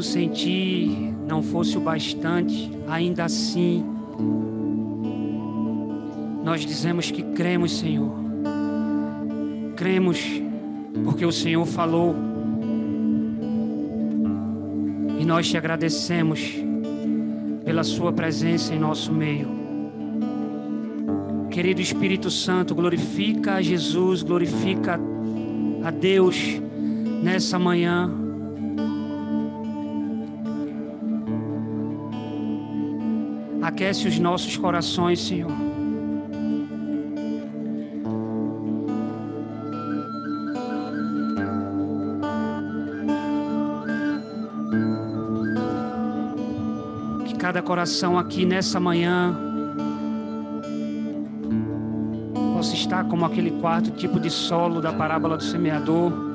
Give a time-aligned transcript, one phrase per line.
[0.00, 3.84] o sentir não fosse o bastante, ainda assim,
[6.42, 8.10] nós dizemos que cremos, Senhor.
[9.76, 10.42] Cremos
[11.04, 12.16] porque o Senhor falou.
[15.18, 16.54] E nós te agradecemos
[17.62, 19.48] pela Sua presença em nosso meio.
[21.50, 24.98] Querido Espírito Santo, glorifica a Jesus, glorifica
[25.84, 26.58] a Deus
[27.22, 28.29] nessa manhã.
[33.70, 35.50] Aquece os nossos corações, Senhor.
[47.24, 49.38] Que cada coração aqui nessa manhã
[52.52, 56.29] possa estar como aquele quarto tipo de solo da parábola do semeador.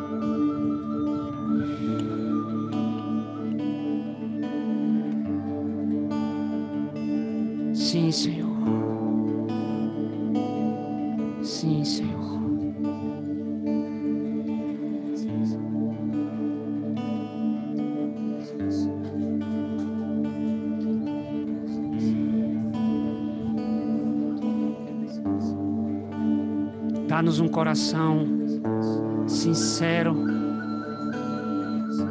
[27.26, 28.28] Dá-nos um coração
[29.26, 30.16] sincero.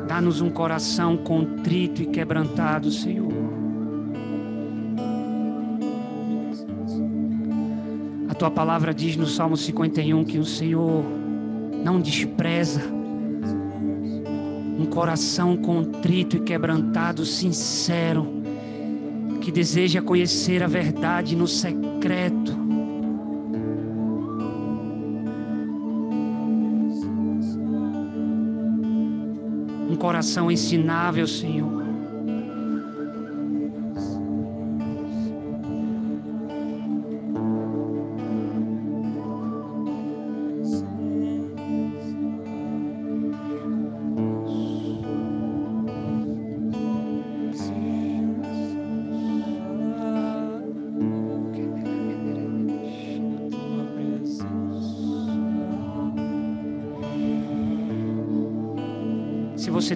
[0.08, 3.32] Dá-nos um coração contrito e quebrantado, Senhor.
[8.28, 11.04] A tua palavra diz no Salmo 51 que o Senhor
[11.84, 12.82] não despreza
[14.76, 18.42] um coração contrito e quebrantado, sincero,
[19.40, 22.33] que deseja conhecer a verdade no secreto.
[30.24, 31.83] Coração ensinável, Senhor.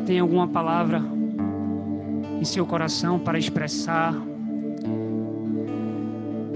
[0.09, 1.03] Tem alguma palavra
[2.41, 4.15] em seu coração para expressar,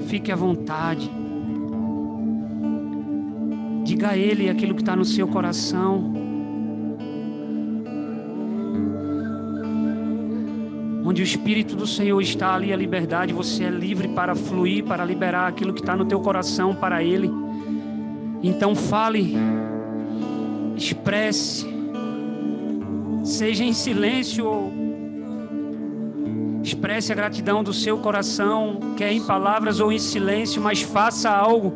[0.06, 1.10] fique à vontade.
[3.84, 6.14] Diga a Ele aquilo que está no seu coração.
[11.04, 15.04] Onde o Espírito do Senhor está ali, a liberdade, você é livre para fluir, para
[15.04, 17.30] liberar aquilo que está no teu coração para Ele.
[18.42, 19.36] Então fale,
[20.74, 21.71] expresse,
[23.22, 24.72] seja em silêncio ou
[26.62, 31.74] expresse a gratidão do seu coração, quer em palavras ou em silêncio, mas faça algo.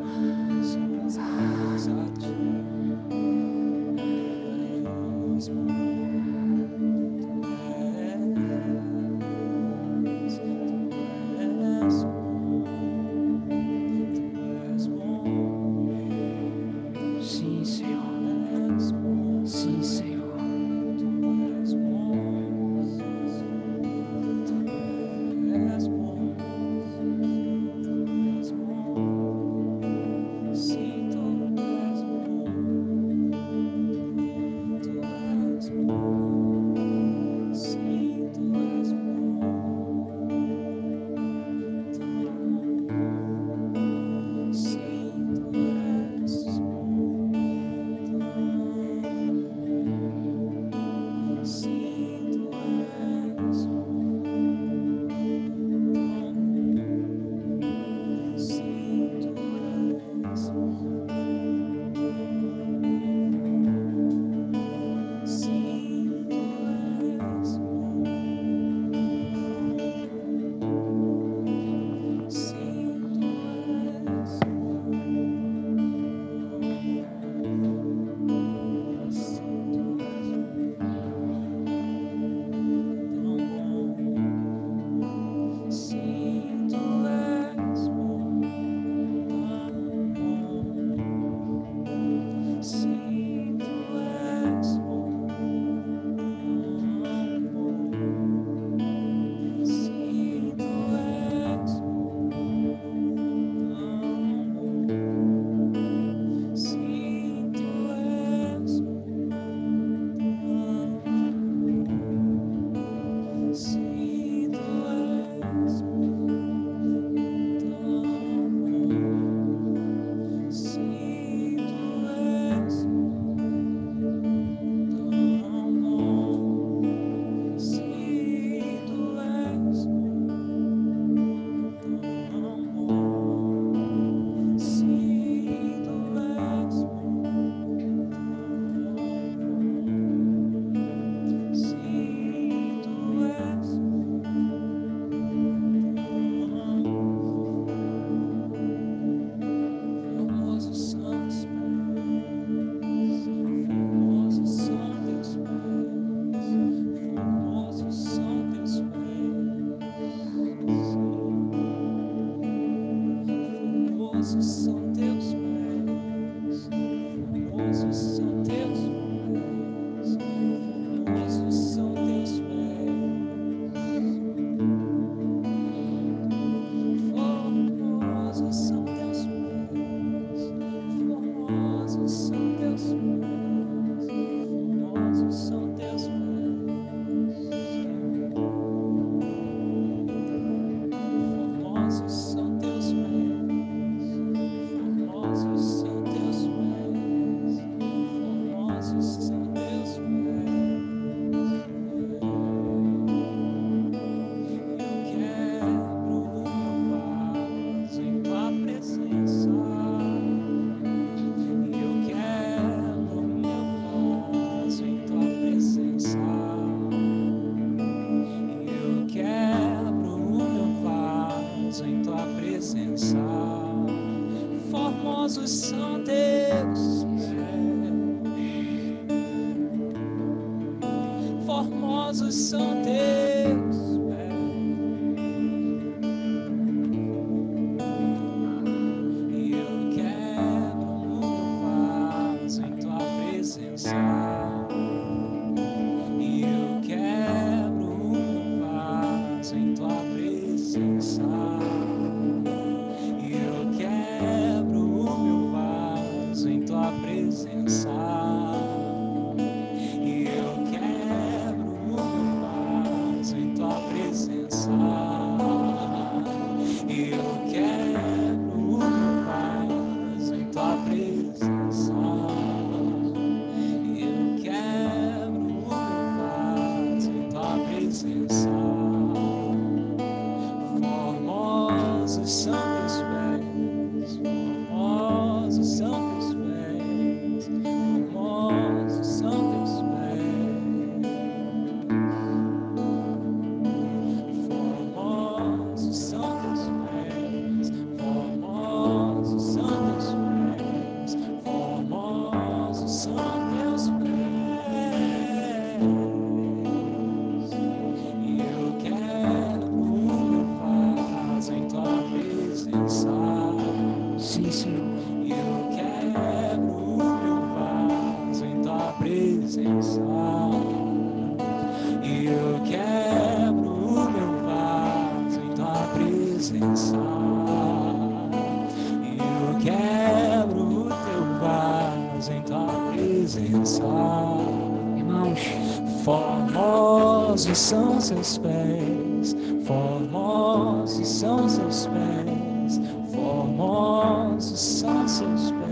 [338.16, 342.80] Seus pés, formosos são seus pés,
[343.12, 345.66] formosos são seus pés.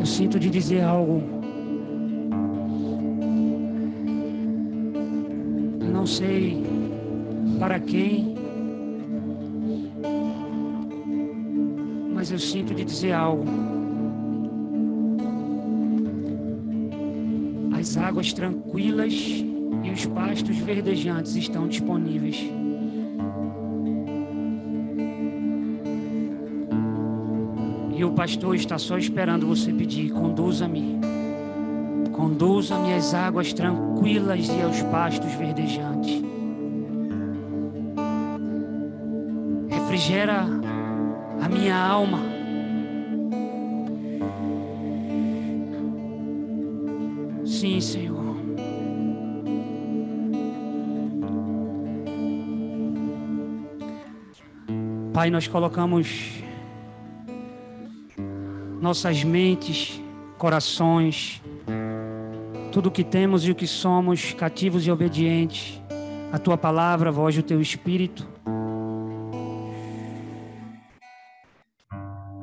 [0.00, 1.22] eu sinto de dizer algo.
[5.80, 6.62] Eu não sei
[7.58, 8.34] para quem,
[12.12, 13.44] mas eu sinto de dizer algo.
[17.72, 19.43] As águas tranquilas
[19.94, 22.36] os pastos verdejantes estão disponíveis.
[27.96, 30.98] E o pastor está só esperando você pedir: conduza-me.
[32.12, 36.20] Conduza-me às águas tranquilas e aos pastos verdejantes.
[39.68, 40.44] Refrigera
[41.40, 42.33] a minha alma.
[55.14, 56.42] Pai, nós colocamos
[58.80, 60.02] nossas mentes,
[60.36, 61.40] corações,
[62.72, 65.80] tudo o que temos e o que somos, cativos e obedientes,
[66.32, 68.26] a tua palavra, a voz do teu espírito,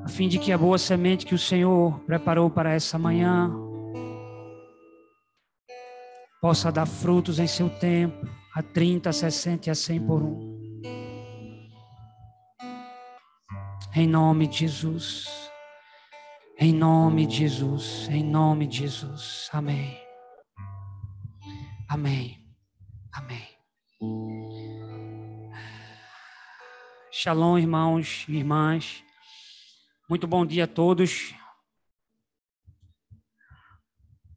[0.05, 3.53] a fim de que a boa semente que o Senhor preparou para essa manhã
[6.41, 8.25] possa dar frutos em seu tempo,
[8.55, 10.50] a 30, a 60 e a 100 por um.
[13.93, 15.51] Em nome de Jesus.
[16.57, 19.49] Em nome de Jesus, em nome de Jesus.
[19.51, 19.99] Amém.
[21.89, 22.39] Amém.
[23.11, 23.49] Amém.
[27.11, 29.03] Shalom, irmãos e irmãs.
[30.09, 31.33] Muito bom dia a todos.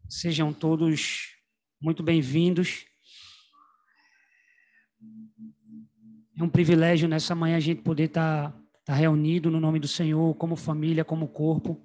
[0.08, 1.37] Sejam todos
[1.80, 2.87] muito bem-vindos.
[6.37, 9.88] É um privilégio nessa manhã a gente poder estar tá, tá reunido no nome do
[9.88, 11.85] Senhor, como família, como corpo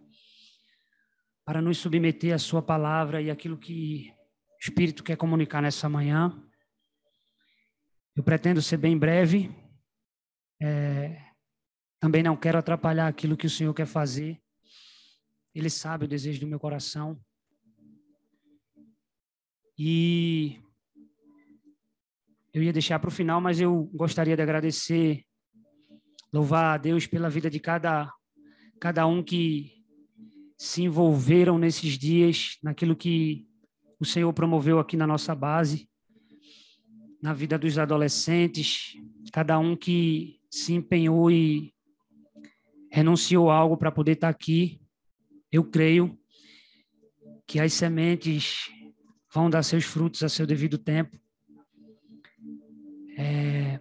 [1.49, 6.39] para nos submeter à Sua palavra e aquilo que o Espírito quer comunicar nessa manhã.
[8.15, 9.49] Eu pretendo ser bem breve.
[10.61, 11.19] É,
[11.99, 14.39] também não quero atrapalhar aquilo que o Senhor quer fazer.
[15.55, 17.19] Ele sabe o desejo do meu coração.
[19.75, 20.61] E
[22.53, 25.25] eu ia deixar para o final, mas eu gostaria de agradecer,
[26.31, 28.11] louvar a Deus pela vida de cada,
[28.79, 29.79] cada um que
[30.57, 33.47] se envolveram nesses dias naquilo que
[33.99, 35.89] o Senhor promoveu aqui na nossa base,
[37.21, 38.93] na vida dos adolescentes,
[39.31, 41.73] cada um que se empenhou e
[42.91, 44.81] renunciou algo para poder estar aqui.
[45.51, 46.17] Eu creio
[47.45, 48.69] que as sementes
[49.33, 51.17] vão dar seus frutos a seu devido tempo.
[53.17, 53.79] É...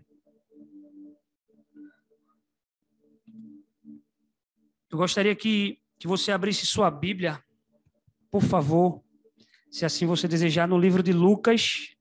[4.91, 7.45] Eu gostaria que, que você abrisse sua Bíblia,
[8.31, 9.05] por favor,
[9.71, 11.95] se assim você desejar, no livro de Lucas,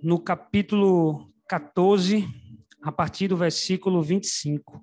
[0.00, 2.24] no capítulo 14,
[2.80, 4.80] a partir do versículo 25.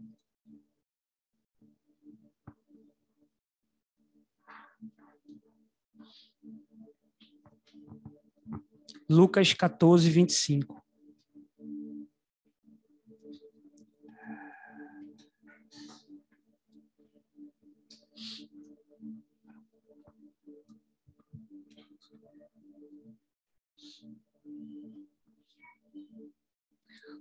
[9.09, 10.78] Lucas 14, 25.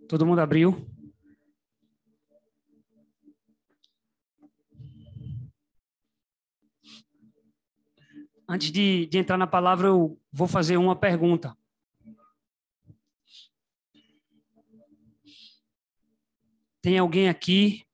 [0.08, 0.88] Todo mundo abriu?
[8.48, 11.54] Antes de, de entrar na palavra, eu vou fazer uma pergunta.
[16.80, 17.86] Tem alguém aqui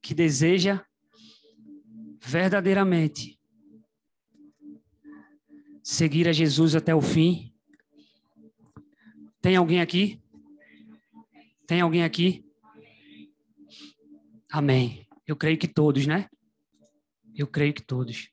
[0.00, 0.86] que deseja
[2.20, 3.40] verdadeiramente
[5.82, 7.53] seguir a Jesus até o fim?
[9.44, 10.18] Tem alguém aqui?
[11.66, 12.42] Tem alguém aqui?
[14.50, 15.06] Amém.
[15.26, 16.30] Eu creio que todos, né?
[17.36, 18.30] Eu creio que todos.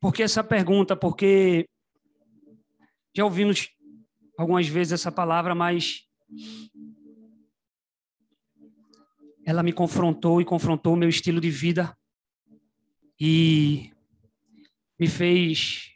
[0.00, 0.96] Por que essa pergunta?
[0.96, 1.68] Porque
[3.14, 3.70] já ouvimos
[4.36, 6.04] algumas vezes essa palavra, mas
[9.44, 11.96] ela me confrontou e confrontou o meu estilo de vida
[13.20, 13.92] e
[14.98, 15.95] me fez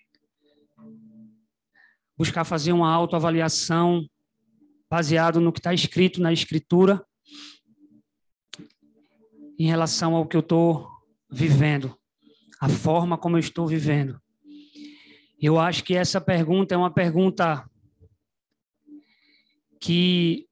[2.21, 4.07] buscar fazer uma autoavaliação
[4.91, 7.03] baseado no que está escrito na escritura
[9.59, 10.87] em relação ao que eu estou
[11.31, 11.97] vivendo,
[12.61, 14.21] a forma como eu estou vivendo.
[15.41, 17.67] Eu acho que essa pergunta é uma pergunta
[19.81, 20.47] que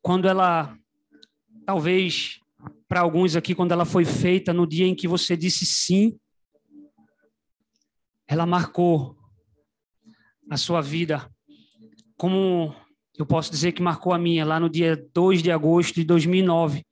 [0.00, 0.74] quando ela
[1.66, 2.40] talvez
[2.88, 6.18] para alguns aqui quando ela foi feita no dia em que você disse sim,
[8.26, 9.15] ela marcou
[10.50, 11.30] a sua vida.
[12.16, 12.74] Como
[13.18, 16.84] eu posso dizer que marcou a minha lá no dia 2 de agosto de 2009,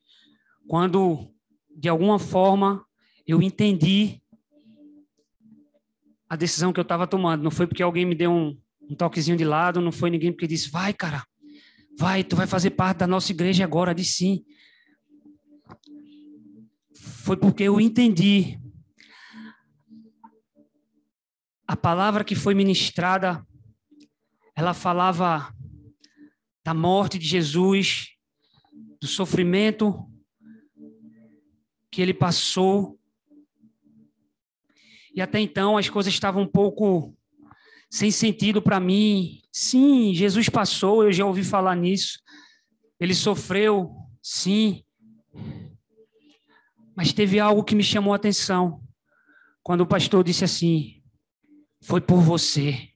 [0.67, 1.31] quando
[1.77, 2.85] de alguma forma
[3.27, 4.21] eu entendi
[6.29, 7.43] a decisão que eu estava tomando.
[7.43, 8.59] Não foi porque alguém me deu um,
[8.91, 11.25] um toquezinho de lado, não foi ninguém porque disse, vai, cara,
[11.97, 14.45] Vai, tu vai fazer parte da nossa igreja agora, de sim.
[16.95, 18.59] Foi porque eu entendi
[21.67, 23.47] a palavra que foi ministrada,
[24.55, 25.55] ela falava
[26.65, 28.09] da morte de Jesus,
[29.01, 30.09] do sofrimento
[31.91, 32.99] que ele passou.
[35.15, 37.17] E até então as coisas estavam um pouco
[37.91, 39.41] sem sentido para mim.
[39.53, 42.19] Sim, Jesus passou, eu já ouvi falar nisso.
[42.99, 44.83] Ele sofreu, sim.
[46.97, 48.83] Mas teve algo que me chamou a atenção.
[49.63, 51.04] Quando o pastor disse assim:
[51.85, 52.89] Foi por você.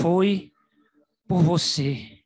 [0.00, 0.52] Foi
[1.28, 2.18] por você.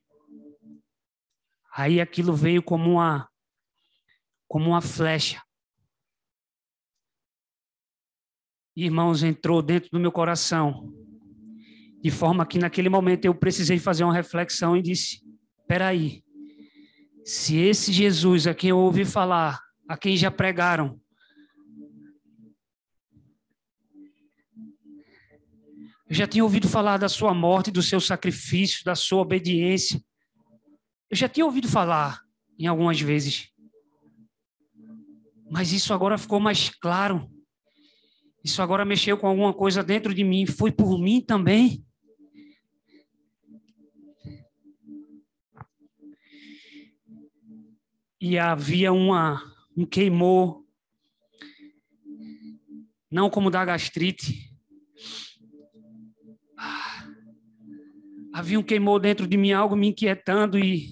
[1.74, 3.28] Aí aquilo veio como uma
[4.48, 5.42] como uma flecha.
[8.74, 10.90] irmãos, entrou dentro do meu coração.
[12.00, 15.20] De forma que naquele momento eu precisei fazer uma reflexão e disse:
[15.68, 16.22] aí,
[17.24, 20.98] se esse Jesus a quem eu ouvi falar, a quem já pregaram,
[26.08, 30.02] eu já tinha ouvido falar da sua morte, do seu sacrifício, da sua obediência.
[31.10, 32.22] Eu já tinha ouvido falar
[32.58, 33.50] em algumas vezes.
[35.50, 37.30] Mas isso agora ficou mais claro.
[38.42, 40.46] Isso agora mexeu com alguma coisa dentro de mim.
[40.46, 41.84] Foi por mim também.
[48.18, 49.42] E havia uma,
[49.76, 50.66] um queimou,
[53.10, 54.48] não como da gastrite.
[58.38, 60.90] Havia um queimou dentro de mim, algo me inquietando e,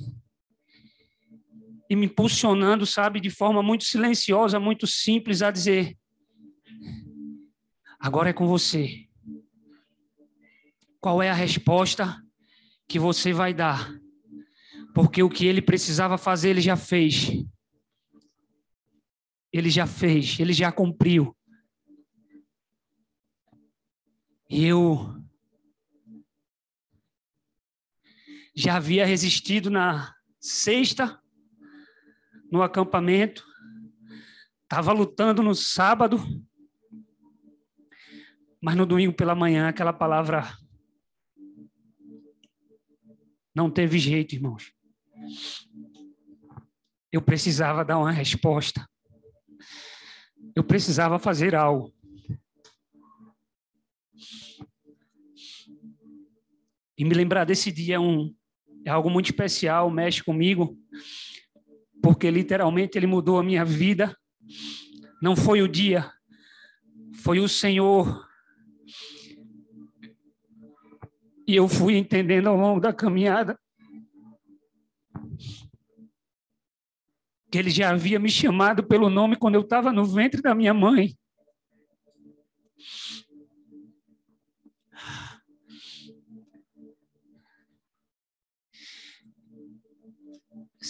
[1.89, 5.97] e me impulsionando, sabe, de forma muito silenciosa, muito simples, a dizer:
[8.01, 9.07] Agora é com você.
[11.01, 12.21] Qual é a resposta
[12.89, 13.97] que você vai dar?
[14.93, 17.31] Porque o que ele precisava fazer, ele já fez.
[19.53, 21.33] Ele já fez, ele já cumpriu.
[24.51, 25.25] E eu
[28.57, 31.21] já havia resistido na sexta,
[32.51, 33.45] no acampamento,
[34.63, 36.19] estava lutando no sábado,
[38.63, 40.57] mas no domingo pela manhã, aquela palavra
[43.55, 44.73] não teve jeito, irmãos.
[47.13, 48.89] eu precisava dar uma resposta.
[50.55, 51.95] Eu precisava fazer algo.
[56.99, 58.35] E me lembrar desse dia é, um,
[58.87, 60.79] é algo muito especial, mexe comigo,
[62.01, 64.17] porque literalmente ele mudou a minha vida.
[65.21, 66.09] Não foi o dia,
[67.17, 68.25] foi o Senhor.
[71.49, 73.59] E eu fui entendendo ao longo da caminhada
[77.51, 80.73] que ele já havia me chamado pelo nome quando eu estava no ventre da minha
[80.73, 81.17] mãe.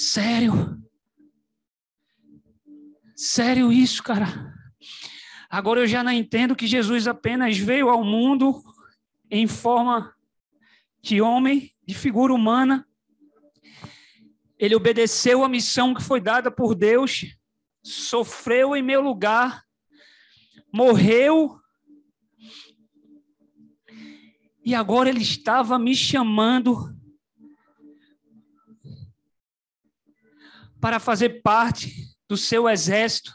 [0.07, 0.81] Sério?
[3.17, 4.55] Sério isso, cara?
[5.51, 8.63] Agora eu já não entendo que Jesus apenas veio ao mundo
[9.29, 10.15] em forma
[11.03, 12.87] de homem, de figura humana.
[14.57, 17.37] Ele obedeceu a missão que foi dada por Deus,
[17.83, 19.65] sofreu em meu lugar,
[20.73, 21.59] morreu.
[24.65, 26.96] E agora ele estava me chamando
[30.87, 33.35] para fazer parte do seu exército,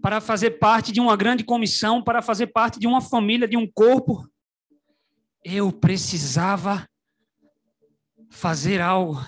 [0.00, 3.70] para fazer parte de uma grande comissão, para fazer parte de uma família, de um
[3.70, 4.26] corpo.
[5.44, 6.88] Eu precisava
[8.30, 9.20] fazer algo.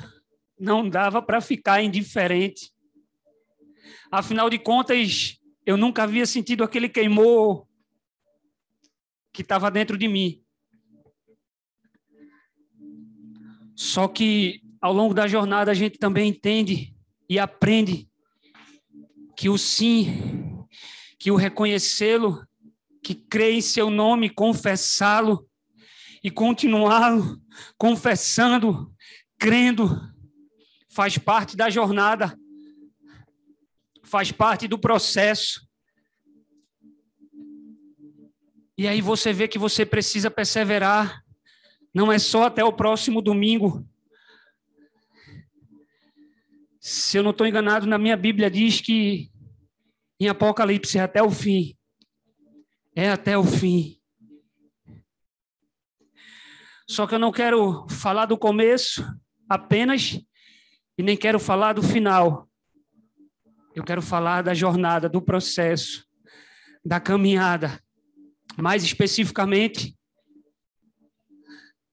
[0.58, 2.72] Não dava para ficar indiferente.
[4.10, 7.66] Afinal de contas, eu nunca havia sentido aquele queimor
[9.34, 10.42] que estava dentro de mim.
[13.76, 16.91] Só que ao longo da jornada a gente também entende
[17.32, 18.06] e aprende
[19.34, 20.66] que o sim,
[21.18, 22.46] que o reconhecê-lo,
[23.02, 25.48] que crê em seu nome, confessá-lo
[26.22, 27.40] e continuá-lo
[27.78, 28.94] confessando,
[29.38, 29.98] crendo,
[30.90, 32.38] faz parte da jornada,
[34.04, 35.66] faz parte do processo.
[38.76, 41.24] E aí você vê que você precisa perseverar,
[41.94, 43.88] não é só até o próximo domingo,
[46.84, 49.30] se eu não estou enganado, na minha Bíblia diz que
[50.18, 51.78] em Apocalipse é até o fim.
[52.96, 54.00] É até o fim.
[56.90, 59.04] Só que eu não quero falar do começo
[59.48, 60.20] apenas
[60.98, 62.50] e nem quero falar do final.
[63.76, 66.04] Eu quero falar da jornada, do processo,
[66.84, 67.80] da caminhada.
[68.60, 69.96] Mais especificamente,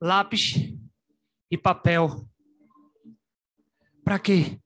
[0.01, 0.55] lápis
[1.51, 2.27] e papel.
[4.03, 4.59] Para quê?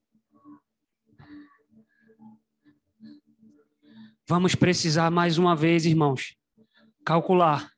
[4.35, 6.35] Vamos precisar mais uma vez, irmãos,
[7.05, 7.69] calcular.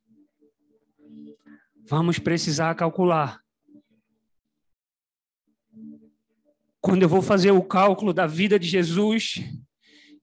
[1.85, 3.41] Vamos precisar calcular.
[6.79, 9.43] Quando eu vou fazer o cálculo da vida de Jesus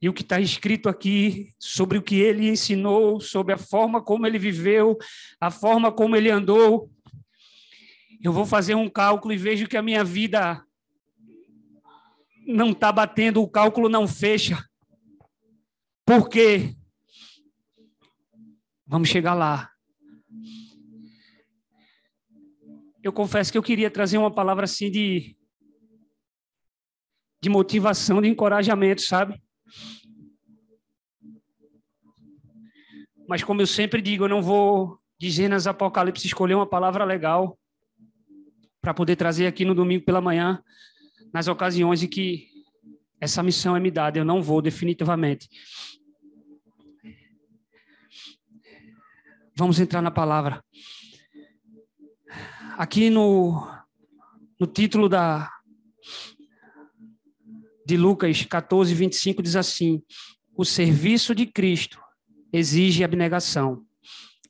[0.01, 4.27] e o que está escrito aqui sobre o que ele ensinou, sobre a forma como
[4.27, 4.97] ele viveu,
[5.39, 6.91] a forma como ele andou,
[8.23, 10.65] eu vou fazer um cálculo e vejo que a minha vida
[12.47, 14.67] não está batendo, o cálculo não fecha.
[16.05, 16.75] Por quê?
[18.87, 19.71] Vamos chegar lá.
[23.03, 25.37] Eu confesso que eu queria trazer uma palavra assim de
[27.43, 29.43] de motivação, de encorajamento, sabe?
[33.29, 37.59] Mas como eu sempre digo, eu não vou de Gênesis Apocalipse escolher uma palavra legal
[38.81, 40.63] para poder trazer aqui no domingo pela manhã,
[41.33, 42.52] nas ocasiões em que
[43.23, 44.19] essa missão é me dada.
[44.19, 45.49] Eu não vou definitivamente.
[49.55, 50.61] Vamos entrar na palavra.
[52.77, 53.65] Aqui no,
[54.59, 55.49] no título da,
[57.87, 60.03] de Lucas 14, 25 diz assim:
[60.57, 62.03] O serviço de Cristo
[62.53, 63.87] exige abnegação.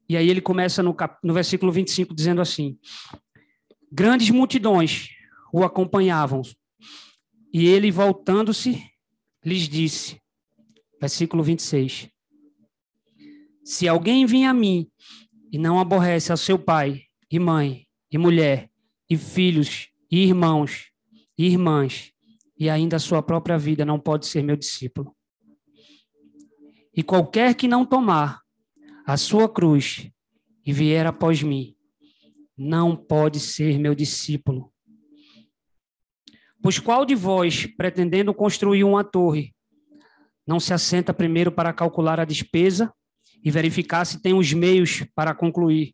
[0.08, 2.78] E aí ele começa no, cap, no versículo 25 dizendo assim:
[3.92, 5.10] Grandes multidões
[5.52, 6.40] o acompanhavam,
[7.52, 8.82] e ele, voltando-se,
[9.44, 10.20] lhes disse,
[11.00, 12.08] versículo 26,
[13.64, 14.90] se alguém vem a mim
[15.52, 18.70] e não aborrece ao seu pai e mãe e mulher
[19.08, 20.90] e filhos e irmãos
[21.36, 22.12] e irmãs
[22.58, 25.14] e ainda a sua própria vida, não pode ser meu discípulo.
[26.94, 28.40] E qualquer que não tomar
[29.04, 30.10] a sua cruz
[30.64, 31.74] e vier após mim,
[32.56, 34.71] não pode ser meu discípulo.
[36.62, 39.52] Pois qual de vós, pretendendo construir uma torre,
[40.46, 42.92] não se assenta primeiro para calcular a despesa
[43.42, 45.92] e verificar se tem os meios para concluir,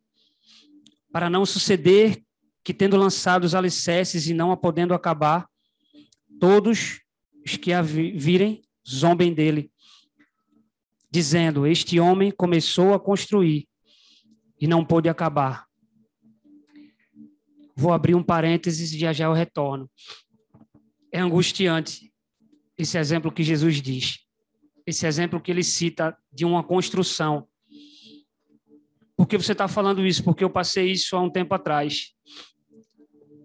[1.10, 2.22] para não suceder
[2.62, 5.48] que, tendo lançado os alicerces e não a podendo acabar,
[6.38, 7.00] todos
[7.44, 9.72] os que a virem zombem dele,
[11.10, 13.66] dizendo: Este homem começou a construir
[14.60, 15.66] e não pôde acabar.
[17.74, 19.88] Vou abrir um parênteses e já já eu retorno.
[21.12, 22.12] É angustiante
[22.76, 24.20] esse exemplo que Jesus diz,
[24.86, 27.48] esse exemplo que ele cita de uma construção.
[29.16, 30.22] Por que você está falando isso?
[30.22, 32.14] Porque eu passei isso há um tempo atrás.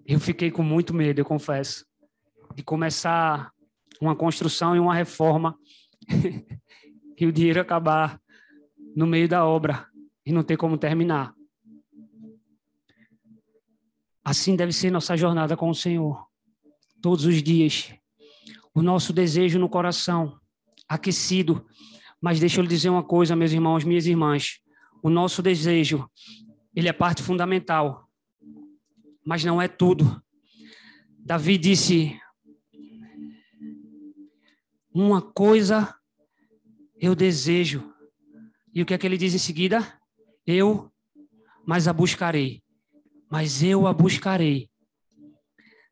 [0.06, 1.86] Eu fiquei com muito medo, eu confesso,
[2.54, 3.52] de começar
[3.99, 5.58] uma construção e uma reforma
[7.17, 8.21] e o dinheiro acabar
[8.95, 9.88] no meio da obra
[10.26, 11.34] e não ter como terminar.
[14.23, 16.26] Assim deve ser nossa jornada com o Senhor.
[17.04, 17.94] Todos os dias.
[18.74, 20.39] O nosso desejo no coração,
[20.88, 21.68] aquecido.
[22.22, 24.62] Mas deixa eu lhe dizer uma coisa, meus irmãos, minhas irmãs.
[25.04, 26.10] O nosso desejo,
[26.74, 28.08] ele é parte fundamental.
[29.26, 30.24] Mas não é tudo.
[31.20, 32.18] Davi disse:
[34.89, 35.94] Uma coisa
[36.96, 37.94] eu desejo.
[38.74, 40.00] E o que é que ele diz em seguida?
[40.48, 40.89] Eu,
[41.66, 42.63] mas a buscarei.
[43.30, 44.70] Mas eu a buscarei.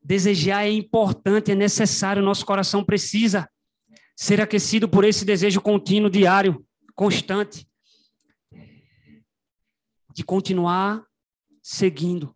[0.03, 3.49] Desejar é importante, é necessário, nosso coração precisa
[4.15, 7.67] ser aquecido por esse desejo contínuo, diário, constante,
[10.13, 11.05] de continuar
[11.61, 12.35] seguindo.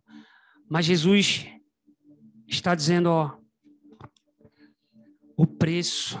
[0.68, 1.46] Mas Jesus
[2.48, 3.38] está dizendo, ó,
[5.36, 6.18] o preço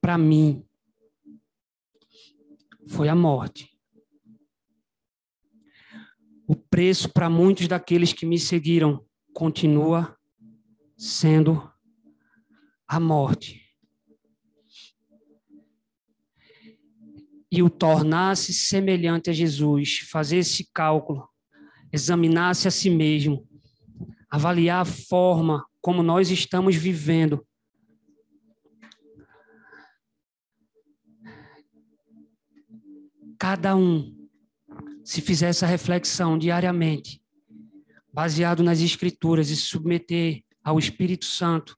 [0.00, 0.66] para mim
[2.88, 3.70] foi a morte.
[6.46, 10.18] O preço para muitos daqueles que me seguiram continua
[11.02, 11.68] sendo
[12.86, 13.60] a morte.
[17.50, 21.28] E o tornar-se semelhante a Jesus, fazer esse cálculo,
[21.92, 23.48] examinar-se a si mesmo,
[24.30, 27.44] avaliar a forma como nós estamos vivendo.
[33.36, 34.28] Cada um
[35.04, 37.20] se fizer essa reflexão diariamente,
[38.14, 41.76] baseado nas Escrituras e submeter ao Espírito Santo,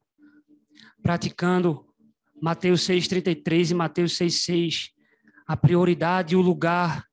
[1.02, 1.86] praticando
[2.40, 4.90] Mateus 6,33 e Mateus 6,6,
[5.46, 7.06] a prioridade e o lugar,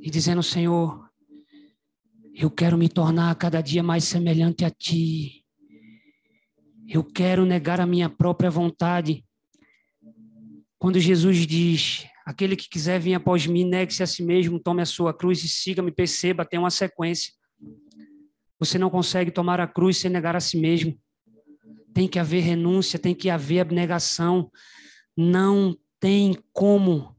[0.00, 1.08] e dizendo: Senhor,
[2.34, 5.44] eu quero me tornar cada dia mais semelhante a Ti.
[6.88, 9.24] Eu quero negar a minha própria vontade.
[10.78, 14.86] Quando Jesus diz: Aquele que quiser vir após mim, negue-se a si mesmo, tome a
[14.86, 17.32] sua cruz e siga-me, perceba, tem uma sequência.
[18.58, 20.98] Você não consegue tomar a cruz sem negar a si mesmo.
[21.94, 24.50] Tem que haver renúncia, tem que haver abnegação.
[25.16, 27.14] Não tem como.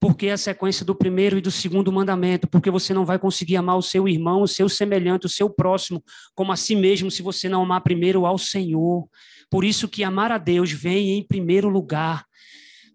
[0.00, 3.56] Porque é a sequência do primeiro e do segundo mandamento, porque você não vai conseguir
[3.56, 6.02] amar o seu irmão, o seu semelhante, o seu próximo,
[6.34, 9.08] como a si mesmo, se você não amar primeiro ao Senhor.
[9.50, 12.26] Por isso que amar a Deus vem em primeiro lugar.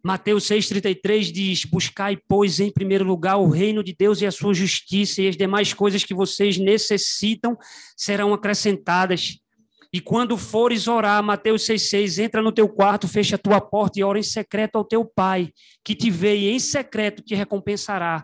[0.04, 4.54] Mateus 6,33 diz: Buscai, pois, em primeiro lugar o reino de Deus e a sua
[4.54, 7.58] justiça, e as demais coisas que vocês necessitam
[7.98, 9.38] serão acrescentadas.
[9.92, 14.04] E quando fores orar, Mateus 6,6, entra no teu quarto, fecha a tua porta e
[14.04, 15.52] ora em secreto ao teu pai,
[15.84, 18.24] que te vê e em secreto te recompensará.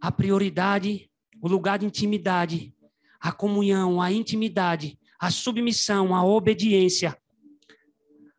[0.00, 1.10] A prioridade,
[1.42, 2.72] o lugar de intimidade,
[3.20, 7.16] a comunhão, a intimidade, a submissão, a obediência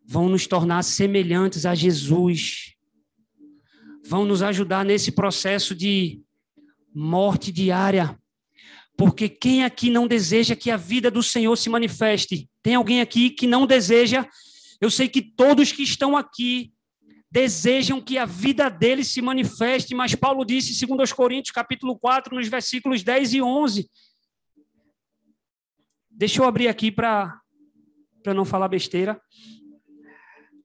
[0.08, 2.74] vão nos tornar semelhantes a Jesus,
[4.06, 6.22] vão nos ajudar nesse processo de
[6.94, 8.18] morte diária.
[8.98, 12.50] Porque quem aqui não deseja que a vida do Senhor se manifeste?
[12.64, 14.26] Tem alguém aqui que não deseja?
[14.80, 16.72] Eu sei que todos que estão aqui
[17.30, 22.34] desejam que a vida deles se manifeste, mas Paulo disse, segundo os Coríntios, capítulo 4,
[22.34, 23.90] nos versículos 10 e 11.
[26.10, 27.42] Deixa eu abrir aqui para
[28.28, 29.20] não falar besteira.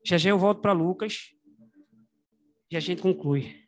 [0.04, 1.34] Já já eu volto para Lucas
[2.70, 3.60] e a gente conclui.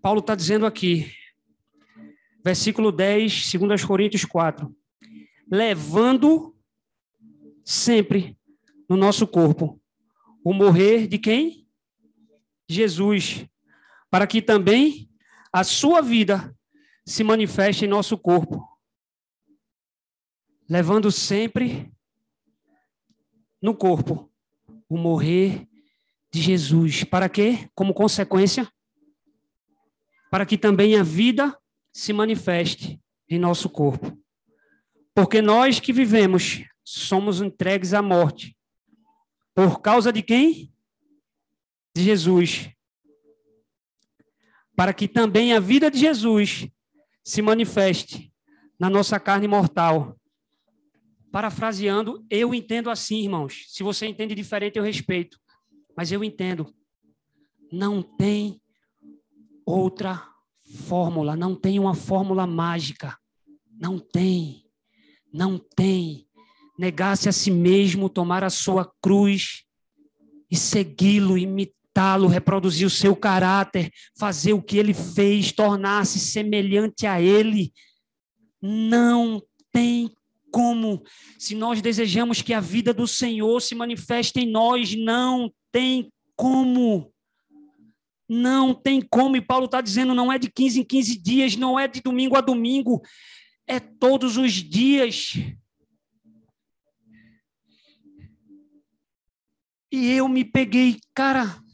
[0.00, 1.12] Paulo está dizendo aqui,
[2.44, 4.74] versículo 10, 2 Coríntios 4.
[5.50, 6.56] Levando
[7.64, 8.38] sempre
[8.88, 9.80] no nosso corpo
[10.44, 11.68] o morrer de quem?
[12.68, 13.46] Jesus,
[14.10, 15.08] para que também
[15.52, 16.54] a sua vida
[17.04, 18.66] se manifeste em nosso corpo,
[20.68, 21.92] levando sempre
[23.60, 24.30] no corpo
[24.88, 25.66] o morrer
[26.30, 27.04] de Jesus.
[27.04, 27.68] Para quê?
[27.74, 28.70] Como consequência,
[30.30, 31.58] para que também a vida
[31.92, 34.18] se manifeste em nosso corpo.
[35.14, 38.56] Porque nós que vivemos somos entregues à morte.
[39.54, 40.72] Por causa de quem?
[41.94, 42.70] De Jesus
[44.78, 46.68] para que também a vida de Jesus
[47.24, 48.32] se manifeste
[48.78, 50.16] na nossa carne mortal.
[51.32, 53.64] Parafraseando, eu entendo assim, irmãos.
[53.66, 55.36] Se você entende diferente, eu respeito.
[55.96, 56.72] Mas eu entendo.
[57.72, 58.62] Não tem
[59.66, 60.24] outra
[60.86, 63.18] fórmula, não tem uma fórmula mágica.
[63.80, 64.64] Não tem.
[65.32, 66.28] Não tem.
[66.78, 69.64] Negar-se a si mesmo, tomar a sua cruz
[70.48, 71.36] e segui-lo,
[71.98, 77.72] imitá-lo, reproduzir o seu caráter, fazer o que ele fez, tornar-se semelhante a ele.
[78.62, 80.10] Não tem
[80.50, 81.02] como.
[81.38, 87.12] Se nós desejamos que a vida do Senhor se manifeste em nós, não tem como.
[88.28, 89.36] Não tem como.
[89.36, 92.36] E Paulo está dizendo: não é de 15 em 15 dias, não é de domingo
[92.36, 93.02] a domingo,
[93.66, 95.34] é todos os dias.
[99.90, 101.67] E eu me peguei, cara.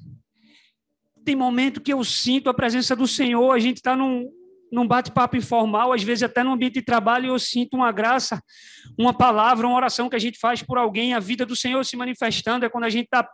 [1.25, 4.31] Tem momento que eu sinto a presença do Senhor, a gente está num,
[4.71, 8.43] num bate-papo informal, às vezes até no ambiente de trabalho, eu sinto uma graça,
[8.99, 11.97] uma palavra, uma oração que a gente faz por alguém, a vida do Senhor se
[11.97, 13.29] manifestando, é quando a gente está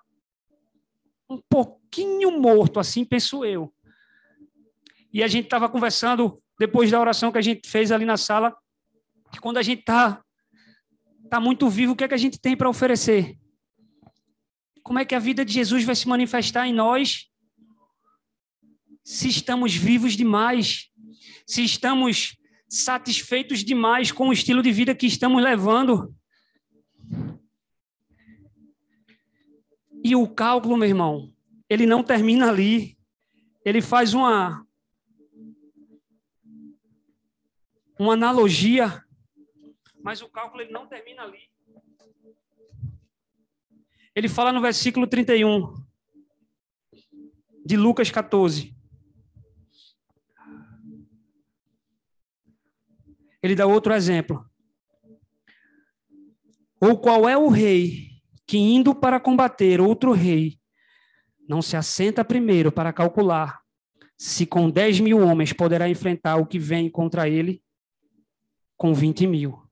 [1.29, 3.73] um pouquinho morto, assim penso eu.
[5.13, 8.55] E a gente estava conversando depois da oração que a gente fez ali na sala,
[9.33, 10.23] que quando a gente está
[11.31, 13.37] tá muito vivo, o que é que a gente tem para oferecer?
[14.83, 17.30] Como é que a vida de Jesus vai se manifestar em nós
[19.05, 20.91] se estamos vivos demais?
[21.51, 26.15] se estamos satisfeitos demais com o estilo de vida que estamos levando.
[30.05, 31.35] E o cálculo, meu irmão,
[31.69, 32.97] ele não termina ali.
[33.65, 34.65] Ele faz uma
[37.99, 39.05] uma analogia,
[40.03, 41.51] mas o cálculo ele não termina ali.
[44.15, 45.75] Ele fala no versículo 31
[47.67, 48.80] de Lucas 14.
[53.43, 54.45] Ele dá outro exemplo.
[56.81, 58.09] Ou qual é o rei
[58.47, 60.59] que, indo para combater outro rei,
[61.49, 63.61] não se assenta primeiro para calcular
[64.17, 67.63] se com 10 mil homens poderá enfrentar o que vem contra ele
[68.77, 69.63] com 20 mil.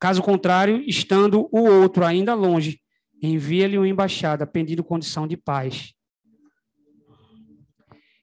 [0.00, 2.80] Caso contrário, estando o outro ainda longe,
[3.22, 5.94] envia-lhe uma embaixada pedindo condição de paz.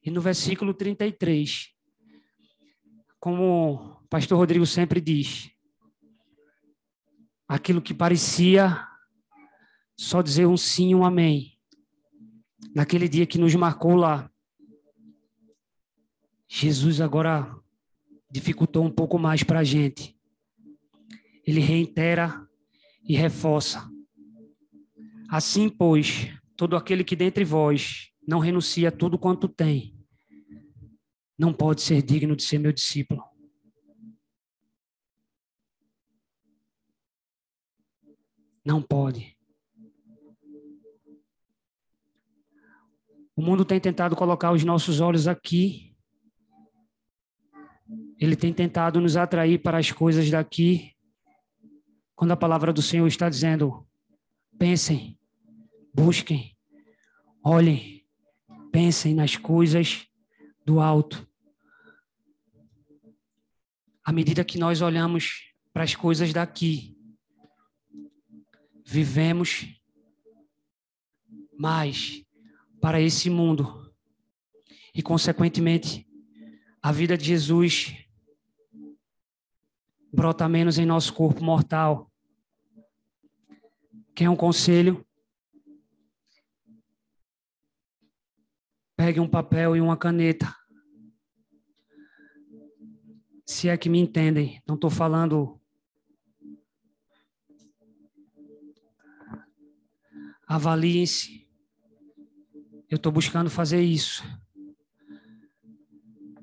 [0.04, 1.70] E no versículo 33,
[3.18, 5.50] como pastor Rodrigo sempre diz:
[7.48, 8.88] aquilo que parecia
[9.98, 11.58] só dizer um sim, um amém.
[12.76, 14.32] Naquele dia que nos marcou lá,
[16.48, 17.56] Jesus agora
[18.30, 20.16] dificultou um pouco mais para a gente.
[21.44, 22.48] Ele reitera
[23.10, 23.90] e reforça.
[25.28, 29.98] Assim, pois, todo aquele que dentre vós não renuncia a tudo quanto tem,
[31.36, 33.33] não pode ser digno de ser meu discípulo.
[38.66, 39.38] Não pode.
[43.36, 45.96] O mundo tem tentado colocar os nossos olhos aqui.
[48.20, 50.94] Ele tem tentado nos atrair para as coisas daqui.
[52.16, 53.86] Quando a palavra do Senhor está dizendo:
[54.58, 55.20] pensem,
[55.94, 56.56] busquem,
[57.44, 58.06] olhem,
[58.72, 60.08] pensem nas coisas
[60.64, 61.28] do alto.
[64.06, 66.93] À medida que nós olhamos para as coisas daqui,
[68.86, 69.80] vivemos
[71.58, 72.24] mais
[72.82, 73.94] para esse mundo.
[74.94, 76.08] E, consequentemente,
[76.82, 77.96] a vida de Jesus
[80.12, 82.12] brota menos em nosso corpo mortal.
[84.14, 85.06] Quer um conselho?
[88.96, 90.56] Pegue um papel e uma caneta.
[93.46, 95.60] Se é que me entendem, não estou falando
[100.54, 101.48] Avaliem-se.
[102.88, 104.24] Eu estou buscando fazer isso.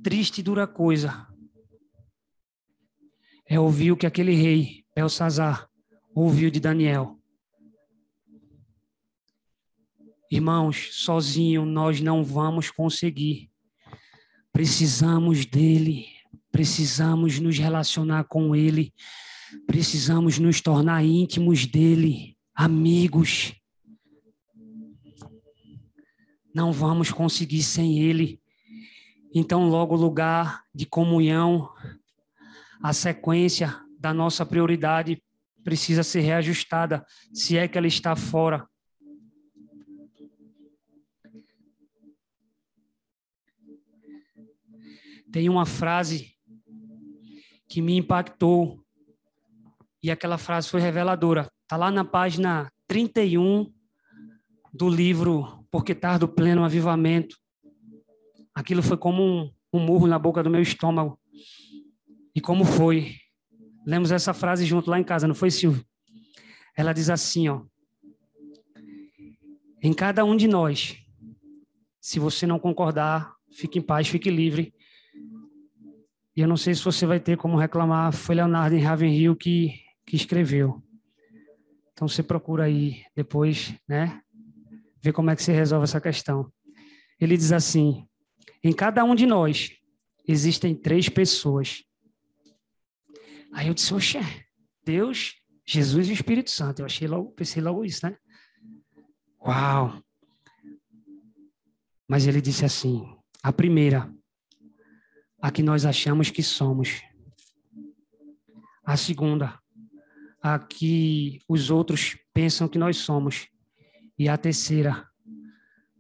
[0.03, 1.29] Triste e dura coisa
[3.47, 5.71] é ouvir o que aquele rei, Belsazar,
[6.13, 7.21] ouviu de Daniel.
[10.29, 13.49] Irmãos, sozinho nós não vamos conseguir.
[14.53, 16.09] Precisamos dele,
[16.51, 18.93] precisamos nos relacionar com ele,
[19.69, 23.60] precisamos nos tornar íntimos dele, amigos.
[26.55, 28.41] Não vamos conseguir sem Ele.
[29.35, 31.73] Então, logo o lugar de comunhão,
[32.83, 35.23] a sequência da nossa prioridade
[35.63, 38.69] precisa ser reajustada, se é que ela está fora.
[45.31, 46.35] tem uma frase
[47.69, 48.85] que me impactou
[50.03, 51.51] e aquela frase foi reveladora.
[51.63, 53.73] Está lá na página 31
[54.73, 57.37] do livro Porque Tardo Pleno Avivamento.
[58.55, 61.19] Aquilo foi como um, um murro na boca do meu estômago.
[62.35, 63.17] E como foi?
[63.87, 65.85] Lemos essa frase junto lá em casa, não foi, Silvio?
[66.77, 67.63] Ela diz assim, ó.
[69.83, 70.97] Em cada um de nós,
[72.01, 74.75] se você não concordar, fique em paz, fique livre.
[76.37, 79.75] E eu não sei se você vai ter como reclamar, foi Leonardo em Ravenhill que,
[80.07, 80.83] que escreveu.
[81.93, 84.23] Então você procura aí depois, né?
[85.03, 86.53] Ver como é que se resolve essa questão.
[87.19, 88.07] Ele diz assim:
[88.63, 89.71] em cada um de nós
[90.27, 91.85] existem três pessoas.
[93.53, 94.19] Aí eu disse, oxe,
[94.85, 95.35] Deus,
[95.67, 96.81] Jesus e o Espírito Santo.
[96.81, 98.17] Eu achei logo, pensei logo isso, né?
[99.41, 100.03] Uau!
[102.07, 103.07] Mas ele disse assim:
[103.43, 104.13] a primeira,
[105.41, 107.03] a que nós achamos que somos.
[108.85, 109.59] A segunda,
[110.43, 113.49] a que os outros pensam que nós somos.
[114.21, 115.11] E a terceira,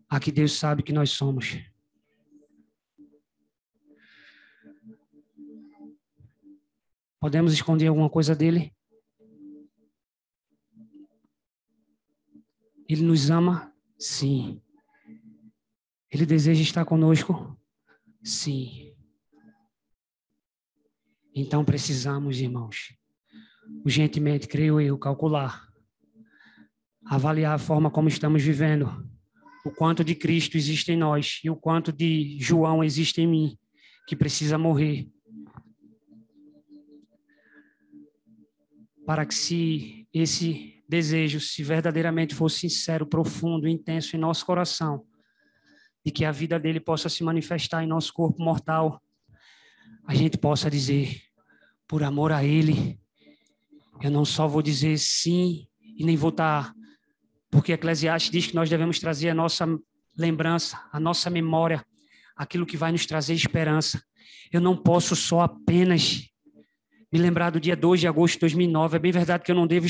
[0.06, 1.56] a que Deus sabe que nós somos.
[7.18, 8.76] Podemos esconder alguma coisa dele?
[12.87, 13.74] Ele nos ama?
[13.98, 14.62] Sim.
[16.11, 17.59] Ele deseja estar conosco?
[18.22, 18.94] Sim.
[21.35, 22.94] Então precisamos, irmãos,
[23.83, 25.69] urgentemente, creio eu, calcular,
[27.10, 29.04] avaliar a forma como estamos vivendo,
[29.64, 33.58] o quanto de Cristo existe em nós e o quanto de João existe em mim,
[34.06, 35.08] que precisa morrer.
[39.04, 45.04] Para que se esse desejo, se verdadeiramente for sincero, profundo, intenso em nosso coração,
[46.04, 49.02] e que a vida dele possa se manifestar em nosso corpo mortal,
[50.06, 51.20] a gente possa dizer,
[51.88, 53.00] por amor a ele,
[54.00, 55.66] eu não só vou dizer sim
[55.98, 56.72] e nem vou estar,
[57.51, 59.66] porque Eclesiastes diz que nós devemos trazer a nossa
[60.16, 61.84] lembrança, a nossa memória,
[62.36, 64.03] aquilo que vai nos trazer esperança.
[64.53, 66.28] Eu não posso só apenas
[67.12, 68.96] me lembrar do dia 2 de agosto de 2009.
[68.96, 69.86] É bem verdade que eu não devo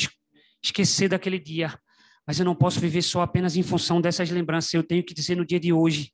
[0.62, 1.78] esquecer daquele dia,
[2.26, 4.72] mas eu não posso viver só apenas em função dessas lembranças.
[4.72, 6.12] Eu tenho que dizer no dia de hoje: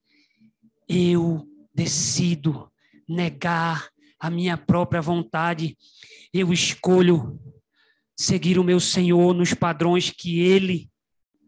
[0.89, 2.71] eu decido
[3.09, 3.89] negar
[4.19, 5.77] a minha própria vontade.
[6.33, 7.39] Eu escolho
[8.17, 10.91] seguir o meu Senhor nos padrões que Ele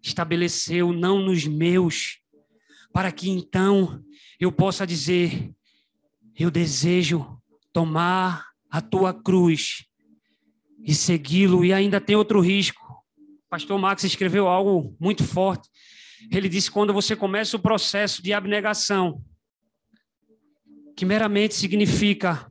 [0.09, 2.19] estabeleceu, não nos meus,
[2.93, 4.03] para que então
[4.41, 5.53] eu possa dizer:
[6.39, 7.41] eu desejo
[7.73, 9.85] tomar a tua cruz
[10.85, 11.65] e segui-lo.
[11.65, 12.89] E ainda tem outro risco
[13.49, 15.69] pastor Max escreveu algo muito forte.
[16.31, 19.23] Ele disse: quando você começa o processo de abnegação,
[20.97, 22.51] que meramente significa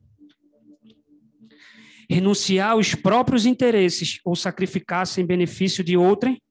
[2.09, 6.41] renunciar aos próprios interesses ou sacrificar-se em benefício de outrem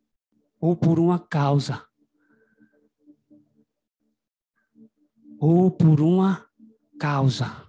[0.66, 1.86] ou por uma causa.
[5.38, 6.44] Ou por uma
[6.98, 7.64] causa.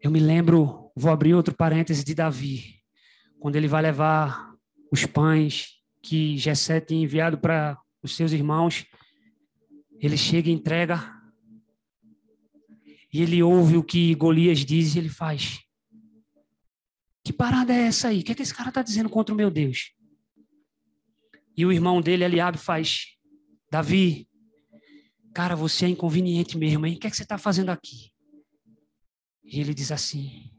[0.00, 2.80] Eu me lembro, vou abrir outro parêntese de Davi,
[3.38, 4.54] quando ele vai levar
[4.90, 8.86] os pães que Jessé tinha enviado para os seus irmãos.
[10.00, 11.12] Ele chega e entrega.
[13.12, 15.60] E ele ouve o que Golias diz e ele faz.
[17.22, 18.20] Que parada é essa aí?
[18.20, 19.95] O que, é que esse cara está dizendo contra o meu Deus?
[21.56, 23.16] E o irmão dele, Eliabe, faz.
[23.70, 24.28] Davi,
[25.34, 26.96] cara, você é inconveniente mesmo, hein?
[26.96, 28.12] O que, é que você está fazendo aqui?
[29.42, 30.50] E ele diz assim: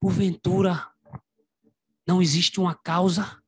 [0.00, 0.88] porventura
[2.06, 3.40] não existe uma causa?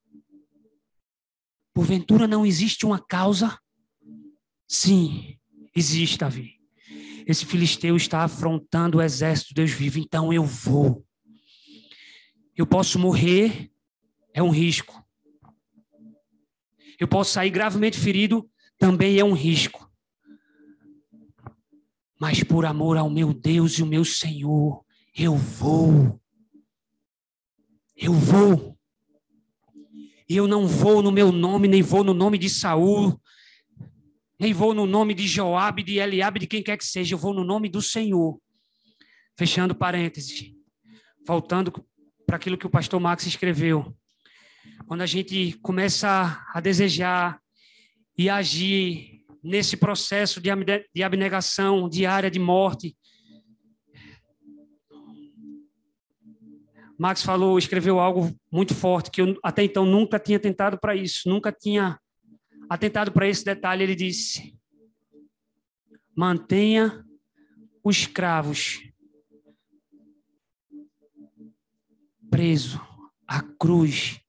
[1.74, 3.58] Porventura não existe uma causa?
[4.68, 5.38] Sim,
[5.74, 6.60] existe, Davi.
[7.26, 11.04] Esse filisteu está afrontando o exército de Deus vivo, então eu vou.
[12.56, 13.70] Eu posso morrer,
[14.34, 14.99] é um risco.
[17.00, 18.48] Eu posso sair gravemente ferido,
[18.78, 19.90] também é um risco.
[22.20, 24.84] Mas por amor ao meu Deus e o meu Senhor,
[25.16, 26.20] eu vou.
[27.96, 28.78] Eu vou.
[30.28, 33.18] Eu não vou no meu nome, nem vou no nome de Saul,
[34.38, 37.32] nem vou no nome de Joabe, de Eliabe, de quem quer que seja, eu vou
[37.32, 38.38] no nome do Senhor.
[39.36, 40.52] Fechando parênteses.
[41.26, 41.72] Voltando
[42.26, 43.96] para aquilo que o pastor Max escreveu.
[44.90, 47.40] Quando a gente começa a desejar
[48.18, 52.98] e agir nesse processo de abnegação diária de morte,
[56.98, 61.28] Max falou, escreveu algo muito forte que eu até então nunca tinha tentado para isso,
[61.28, 61.96] nunca tinha
[62.68, 63.84] atentado para esse detalhe.
[63.84, 64.58] Ele disse:
[66.16, 67.06] mantenha
[67.84, 68.82] os cravos
[72.28, 72.80] preso
[73.24, 74.19] à cruz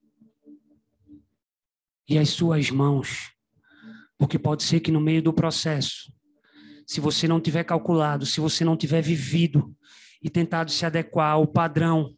[2.12, 3.32] e as suas mãos.
[4.18, 6.12] Porque pode ser que no meio do processo,
[6.86, 9.74] se você não tiver calculado, se você não tiver vivido
[10.22, 12.14] e tentado se adequar ao padrão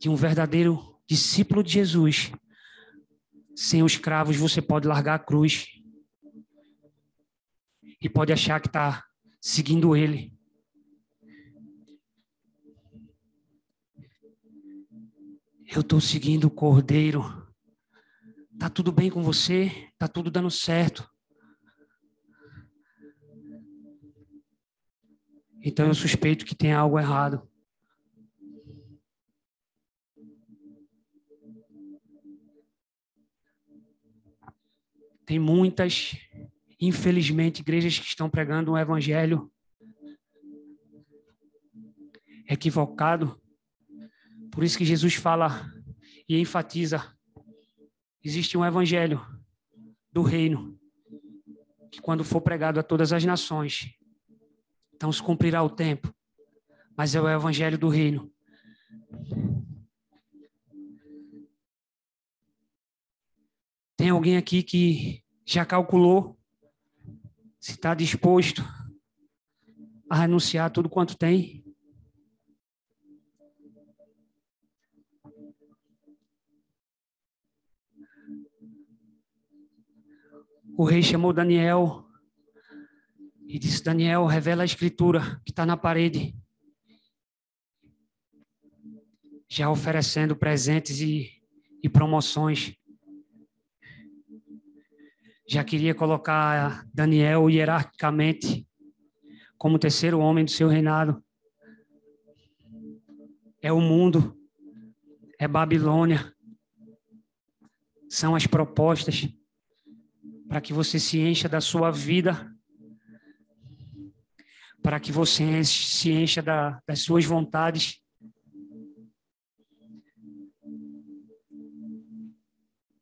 [0.00, 2.32] de um verdadeiro discípulo de Jesus,
[3.54, 5.68] sem os cravos você pode largar a cruz
[8.02, 9.04] e pode achar que está
[9.40, 10.34] seguindo ele.
[15.68, 17.45] Eu estou seguindo o Cordeiro.
[18.58, 19.90] Tá tudo bem com você?
[19.98, 21.08] Tá tudo dando certo?
[25.62, 27.48] Então eu suspeito que tem algo errado.
[35.26, 36.16] Tem muitas,
[36.80, 39.52] infelizmente, igrejas que estão pregando um evangelho
[42.48, 43.40] equivocado.
[44.52, 45.68] Por isso que Jesus fala
[46.28, 47.15] e enfatiza:
[48.26, 49.24] existe um evangelho
[50.10, 50.76] do reino
[51.92, 53.94] que, quando for pregado a todas as nações,
[54.94, 56.12] então se cumprirá o tempo,
[56.96, 58.32] mas é o evangelho do reino.
[63.96, 66.36] Tem alguém aqui que já calculou
[67.60, 68.64] se está disposto
[70.10, 71.65] a renunciar tudo quanto tem?
[80.78, 82.04] O rei chamou Daniel
[83.46, 86.36] e disse: Daniel, revela a escritura que está na parede.
[89.48, 91.30] Já oferecendo presentes e,
[91.82, 92.76] e promoções
[95.48, 98.68] já queria colocar Daniel hierarquicamente
[99.56, 101.24] como terceiro homem do seu reinado.
[103.62, 104.36] É o mundo,
[105.38, 106.34] é Babilônia.
[108.10, 109.28] São as propostas
[110.48, 112.52] para que você se encha da sua vida,
[114.82, 118.00] para que você se encha da, das suas vontades.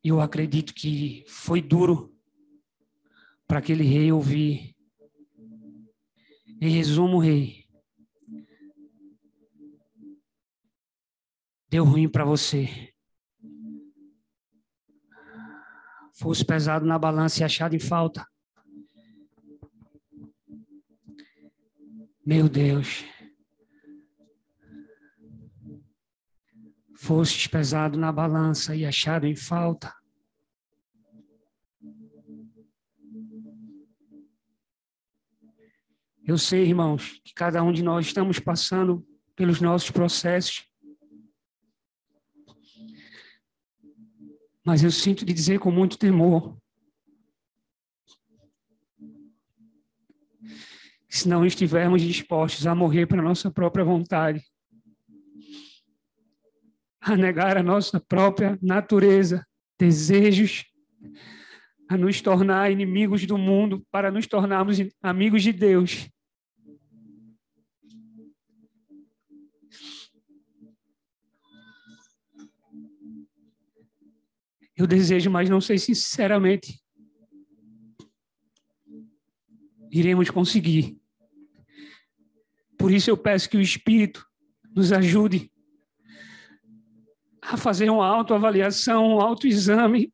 [0.02, 2.14] Eu acredito que foi duro
[3.46, 4.74] para aquele rei ouvir.
[6.60, 7.66] Em resumo, rei,
[11.68, 12.93] deu ruim para você.
[16.14, 18.26] Fosse pesado na balança e achado em falta.
[22.24, 23.04] Meu Deus.
[26.96, 29.92] Fostes pesado na balança e achado em falta.
[36.26, 39.06] Eu sei, irmãos, que cada um de nós estamos passando
[39.36, 40.66] pelos nossos processos.
[44.64, 46.56] Mas eu sinto de dizer com muito temor.
[51.08, 54.42] Se não estivermos dispostos a morrer para nossa própria vontade,
[57.00, 59.46] a negar a nossa própria natureza,
[59.78, 60.64] desejos,
[61.88, 66.08] a nos tornar inimigos do mundo para nos tornarmos amigos de Deus,
[74.76, 76.82] Eu desejo, mas não sei se sinceramente
[79.90, 81.00] iremos conseguir.
[82.76, 84.28] Por isso eu peço que o Espírito
[84.74, 85.50] nos ajude
[87.40, 90.12] a fazer uma autoavaliação, um autoexame.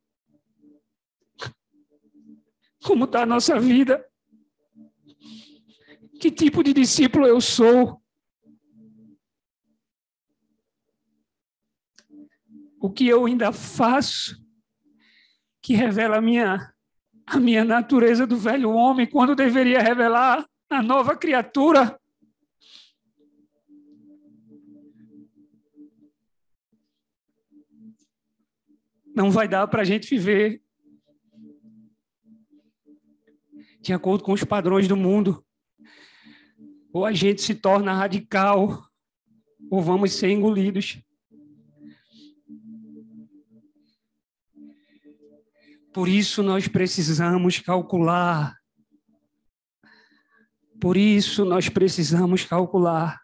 [2.82, 4.04] Como está a nossa vida?
[6.20, 8.02] Que tipo de discípulo eu sou?
[12.78, 14.38] O que eu ainda faço?
[15.70, 16.74] Que revela a minha,
[17.24, 21.96] a minha natureza do velho homem, quando deveria revelar a nova criatura.
[29.14, 30.60] Não vai dar para a gente viver
[33.80, 35.46] de acordo com os padrões do mundo.
[36.92, 38.90] Ou a gente se torna radical,
[39.70, 41.00] ou vamos ser engolidos.
[45.92, 48.56] Por isso nós precisamos calcular.
[50.80, 53.20] Por isso nós precisamos calcular.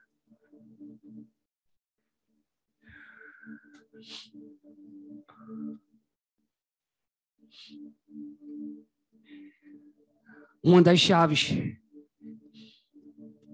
[10.62, 11.52] Uma das chaves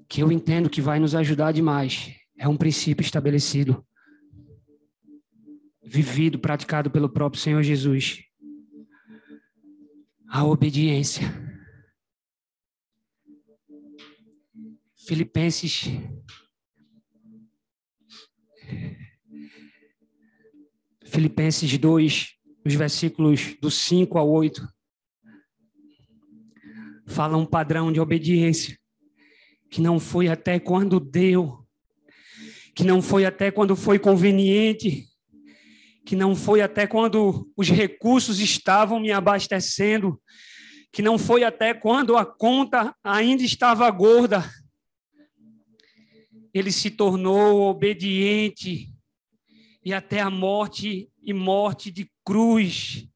[0.09, 2.15] que eu entendo que vai nos ajudar demais.
[2.39, 3.87] É um princípio estabelecido,
[5.85, 8.32] vivido, praticado pelo próprio Senhor Jesus.
[10.35, 11.31] A obediência.
[14.97, 15.91] Filipenses
[21.05, 24.67] Filipenses 2, os versículos do 5 ao 8,
[27.07, 28.79] fala um padrão de obediência
[29.71, 31.63] que não foi até quando deu,
[32.75, 35.12] que não foi até quando foi conveniente,
[36.05, 40.21] que não foi até quando os recursos estavam me abastecendo,
[40.93, 44.45] que não foi até quando a conta ainda estava gorda.
[46.53, 48.93] Ele se tornou obediente
[49.85, 53.09] e até a morte e morte de cruz.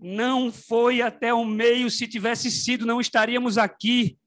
[0.00, 4.18] Não foi até o meio, se tivesse sido, não estaríamos aqui.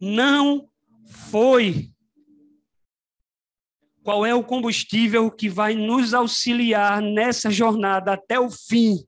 [0.00, 0.68] Não
[1.06, 1.92] foi.
[4.08, 9.04] Qual é o combustível que vai nos auxiliar nessa jornada até o fim?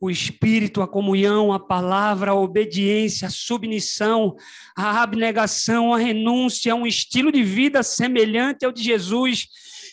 [0.00, 4.34] O Espírito, a comunhão, a palavra, a obediência, a submissão,
[4.76, 9.46] a abnegação, a renúncia, um estilo de vida semelhante ao de Jesus.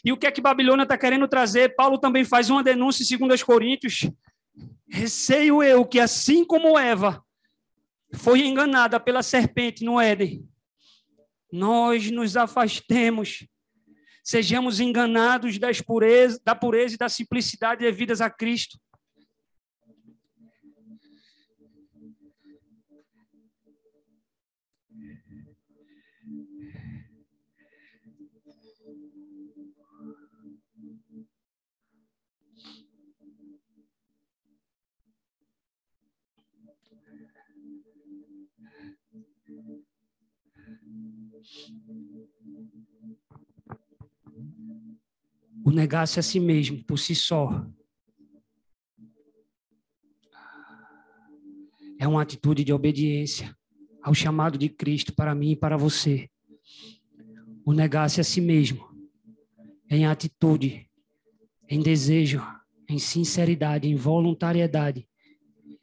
[0.04, 1.76] E o que é que Babilônia está querendo trazer?
[1.76, 4.10] Paulo também faz uma denúncia em 2 Coríntios.
[4.89, 7.24] Receio eu que, assim como Eva
[8.16, 10.50] foi enganada pela serpente no Éden,
[11.52, 13.48] nós nos afastemos,
[14.24, 18.80] sejamos enganados das pureza, da pureza e da simplicidade devidas a Cristo.
[45.66, 47.68] O negar-se a si mesmo por si só
[51.99, 53.53] é uma atitude de obediência
[54.01, 56.30] ao chamado de Cristo para mim e para você.
[57.66, 58.88] O negar-se a si mesmo
[59.89, 60.89] em atitude,
[61.68, 62.41] em desejo,
[62.88, 65.08] em sinceridade, em voluntariedade,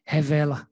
[0.03, 0.67] revela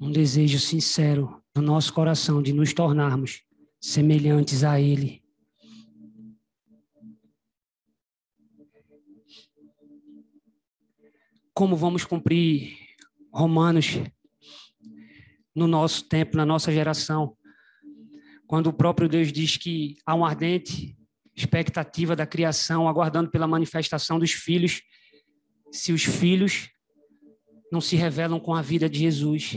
[0.00, 3.42] um desejo sincero no nosso coração de nos tornarmos
[3.80, 5.22] semelhantes a Ele.
[11.54, 12.76] Como vamos cumprir
[13.32, 13.98] Romanos
[15.54, 17.36] no nosso tempo, na nossa geração,
[18.46, 20.96] quando o próprio Deus diz que há uma ardente
[21.34, 24.82] expectativa da criação, aguardando pela manifestação dos filhos,
[25.72, 26.68] se os filhos
[27.70, 29.56] não se revelam com a vida de Jesus.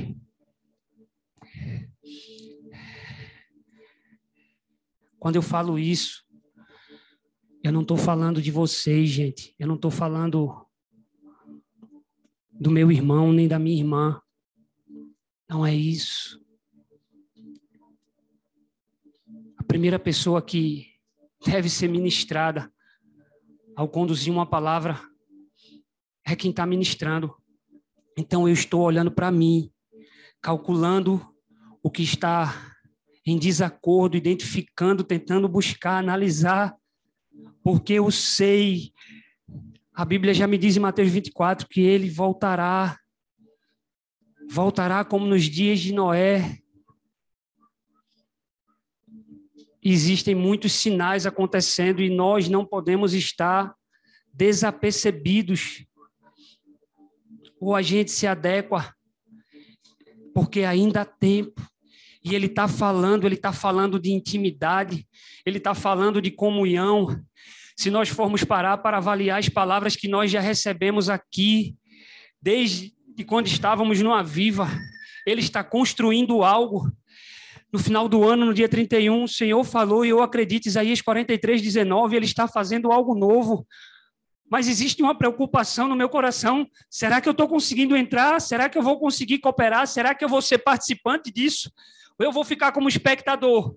[5.23, 6.21] Quando eu falo isso,
[7.63, 9.55] eu não estou falando de vocês, gente.
[9.57, 10.67] Eu não estou falando
[12.51, 14.21] do meu irmão nem da minha irmã.
[15.49, 16.43] Não é isso.
[19.57, 20.87] A primeira pessoa que
[21.45, 22.69] deve ser ministrada
[23.77, 25.01] ao conduzir uma palavra
[26.27, 27.33] é quem está ministrando.
[28.17, 29.71] Então eu estou olhando para mim,
[30.41, 31.25] calculando
[31.81, 32.72] o que está
[33.25, 36.75] em desacordo, identificando, tentando buscar, analisar,
[37.63, 38.91] porque eu sei,
[39.93, 42.99] a Bíblia já me diz em Mateus 24 que ele voltará,
[44.49, 46.59] voltará como nos dias de Noé.
[49.81, 53.73] Existem muitos sinais acontecendo e nós não podemos estar
[54.33, 55.85] desapercebidos.
[57.59, 58.93] Ou a gente se adequa,
[60.33, 61.72] porque ainda há tempo.
[62.23, 65.05] E ele está falando, ele está falando de intimidade,
[65.45, 67.21] ele está falando de comunhão.
[67.75, 71.75] Se nós formos parar para avaliar as palavras que nós já recebemos aqui,
[72.41, 72.93] desde
[73.25, 74.69] quando estávamos no Aviva,
[75.25, 76.89] ele está construindo algo.
[77.71, 81.61] No final do ano, no dia 31, o Senhor falou, e eu acredito, Isaías 43,
[81.61, 83.65] 19, ele está fazendo algo novo.
[84.49, 88.39] Mas existe uma preocupação no meu coração: será que eu estou conseguindo entrar?
[88.39, 89.87] Será que eu vou conseguir cooperar?
[89.87, 91.71] Será que eu vou ser participante disso?
[92.19, 93.75] Ou eu vou ficar como espectador?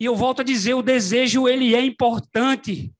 [0.00, 2.92] E eu volto a dizer, o desejo ele é importante.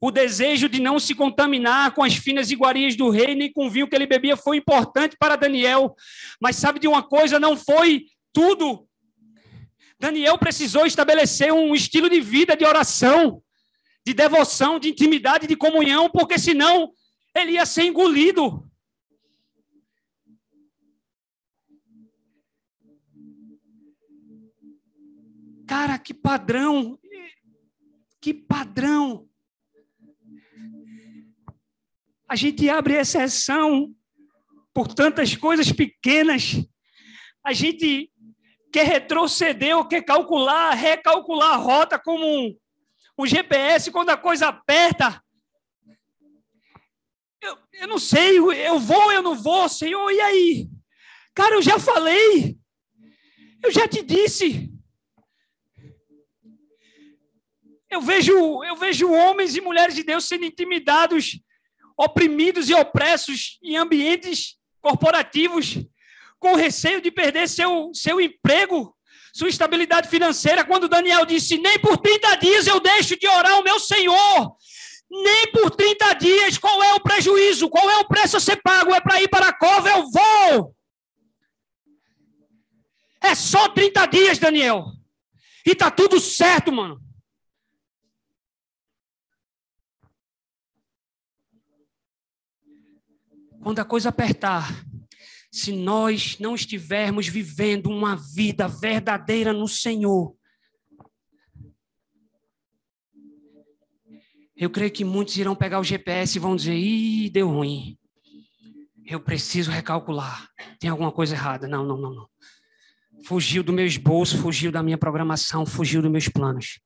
[0.00, 3.70] O desejo de não se contaminar com as finas iguarias do rei, nem com o
[3.70, 5.94] vinho que ele bebia, foi importante para Daniel.
[6.40, 7.38] Mas sabe de uma coisa?
[7.38, 8.88] Não foi tudo.
[9.98, 13.42] Daniel precisou estabelecer um estilo de vida de oração,
[14.04, 16.90] de devoção, de intimidade, de comunhão, porque senão
[17.34, 18.69] ele ia ser engolido.
[25.70, 26.98] Cara, que padrão!
[28.20, 29.30] Que padrão!
[32.28, 33.94] A gente abre exceção
[34.74, 36.56] por tantas coisas pequenas.
[37.44, 38.12] A gente
[38.72, 42.58] quer retroceder ou quer calcular, recalcular a rota como um,
[43.16, 45.22] um GPS quando a coisa aperta.
[47.40, 50.68] Eu, eu não sei, eu vou, eu não vou, Senhor, e aí?
[51.32, 52.58] Cara, eu já falei,
[53.62, 54.68] eu já te disse.
[57.90, 61.40] Eu vejo, eu vejo homens e mulheres de Deus sendo intimidados,
[61.96, 65.78] oprimidos e opressos em ambientes corporativos,
[66.38, 68.96] com receio de perder seu, seu emprego,
[69.34, 73.64] sua estabilidade financeira, quando Daniel disse: Nem por 30 dias eu deixo de orar ao
[73.64, 74.56] meu Senhor.
[75.10, 76.58] Nem por 30 dias.
[76.58, 77.68] Qual é o prejuízo?
[77.68, 78.94] Qual é o preço a ser pago?
[78.94, 79.90] É para ir para a cova?
[79.90, 80.76] Eu vou.
[83.20, 84.86] É só 30 dias, Daniel.
[85.66, 87.09] E tá tudo certo, mano.
[93.62, 94.84] Quando a coisa apertar,
[95.52, 100.34] se nós não estivermos vivendo uma vida verdadeira no Senhor,
[104.56, 107.98] eu creio que muitos irão pegar o GPS e vão dizer: ih, deu ruim.
[109.06, 110.48] Eu preciso recalcular.
[110.78, 111.66] Tem alguma coisa errada.
[111.66, 112.30] Não, não, não, não.
[113.24, 116.80] Fugiu do meu esboço, fugiu da minha programação, fugiu dos meus planos.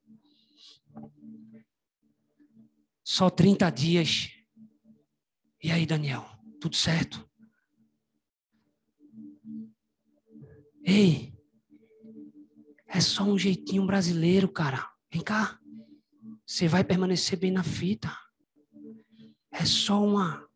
[3.04, 4.30] Só 30 dias.
[5.62, 6.33] E aí, Daniel?
[6.64, 7.30] Tudo certo?
[10.82, 11.38] Ei,
[12.86, 14.90] é só um jeitinho brasileiro, cara.
[15.12, 15.60] Vem cá.
[16.46, 18.10] Você vai permanecer bem na fita.
[19.52, 20.48] É só uma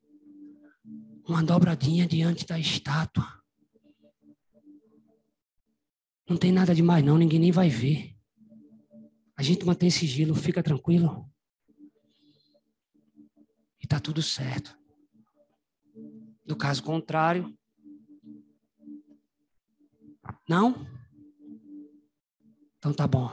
[1.26, 3.44] uma dobradinha diante da estátua.
[6.26, 8.16] Não tem nada demais não, ninguém nem vai ver.
[9.36, 11.30] A gente mantém sigilo, fica tranquilo.
[13.78, 14.77] E tá tudo certo.
[16.48, 17.54] Do caso contrário,
[20.48, 20.86] não?
[22.78, 23.30] Então tá bom.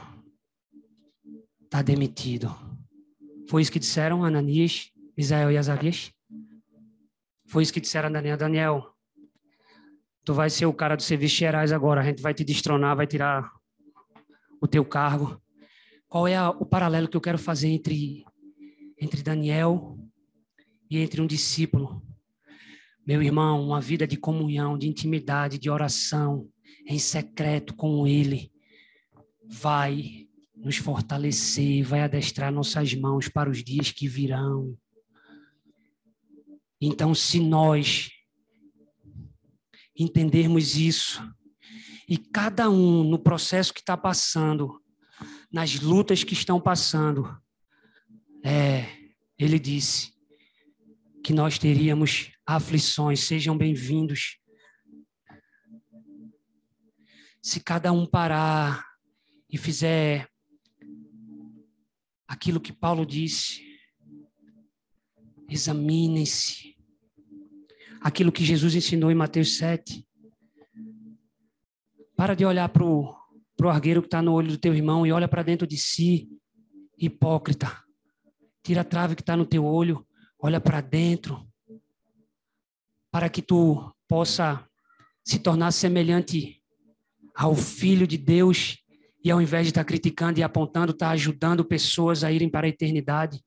[1.70, 2.54] Tá demitido.
[3.48, 6.12] Foi isso que disseram Ananias, Misael e Azarias?
[7.46, 8.36] Foi isso que disseram Daniel.
[8.36, 8.94] Daniel,
[10.22, 12.02] tu vai ser o cara do serviço gerais agora.
[12.02, 13.50] A gente vai te destronar, vai tirar
[14.60, 15.40] o teu cargo.
[16.06, 18.26] Qual é a, o paralelo que eu quero fazer entre,
[19.00, 19.98] entre Daniel
[20.90, 22.05] e entre um discípulo?
[23.06, 26.50] Meu irmão, uma vida de comunhão, de intimidade, de oração,
[26.84, 28.50] em secreto com Ele,
[29.48, 30.26] vai
[30.56, 34.76] nos fortalecer, vai adestrar nossas mãos para os dias que virão.
[36.80, 38.10] Então, se nós
[39.96, 41.22] entendermos isso,
[42.08, 44.82] e cada um no processo que está passando,
[45.52, 47.40] nas lutas que estão passando,
[48.42, 48.84] é,
[49.38, 50.15] ele disse
[51.26, 54.38] que nós teríamos aflições, sejam bem-vindos
[57.42, 58.86] se cada um parar
[59.50, 60.30] e fizer
[62.28, 63.60] aquilo que Paulo disse,
[65.50, 66.76] examinem-se.
[68.00, 70.06] Aquilo que Jesus ensinou em Mateus 7.
[72.16, 73.16] Para de olhar para o
[73.68, 76.30] argueiro que está no olho do teu irmão e olha para dentro de si,
[76.96, 77.82] hipócrita.
[78.62, 80.05] Tira a trave que está no teu olho,
[80.46, 81.44] olha para dentro,
[83.10, 84.64] para que tu possa
[85.24, 86.62] se tornar semelhante
[87.34, 88.78] ao Filho de Deus
[89.24, 92.70] e ao invés de estar criticando e apontando, está ajudando pessoas a irem para a
[92.70, 93.44] eternidade.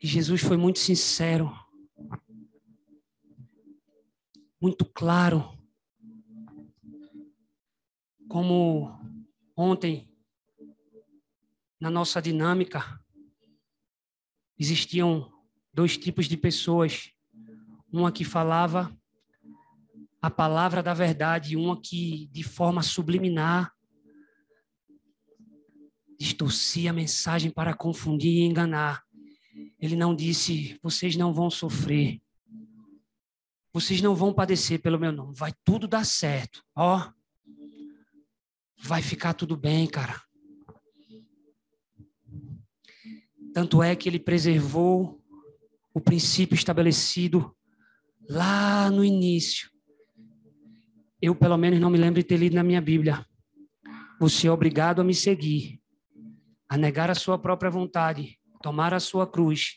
[0.00, 1.52] E Jesus foi muito sincero,
[4.60, 5.52] muito claro,
[8.28, 9.05] como
[9.56, 10.08] ontem,
[11.80, 13.00] na nossa dinâmica,
[14.58, 15.32] existiam
[15.72, 17.10] dois tipos de pessoas.
[17.90, 18.94] Uma que falava
[20.20, 23.72] a palavra da verdade, e uma que, de forma subliminar,
[26.18, 29.04] distorcia a mensagem para confundir e enganar.
[29.78, 32.20] Ele não disse: vocês não vão sofrer,
[33.72, 37.12] vocês não vão padecer pelo meu nome, vai tudo dar certo, ó,
[38.78, 40.20] vai ficar tudo bem, cara.
[43.52, 45.20] Tanto é que ele preservou
[45.94, 47.54] o princípio estabelecido
[48.28, 49.70] lá no início.
[51.20, 53.24] Eu, pelo menos, não me lembro de ter lido na minha Bíblia.
[54.20, 55.80] Você é obrigado a me seguir,
[56.68, 59.76] a negar a sua própria vontade, tomar a sua cruz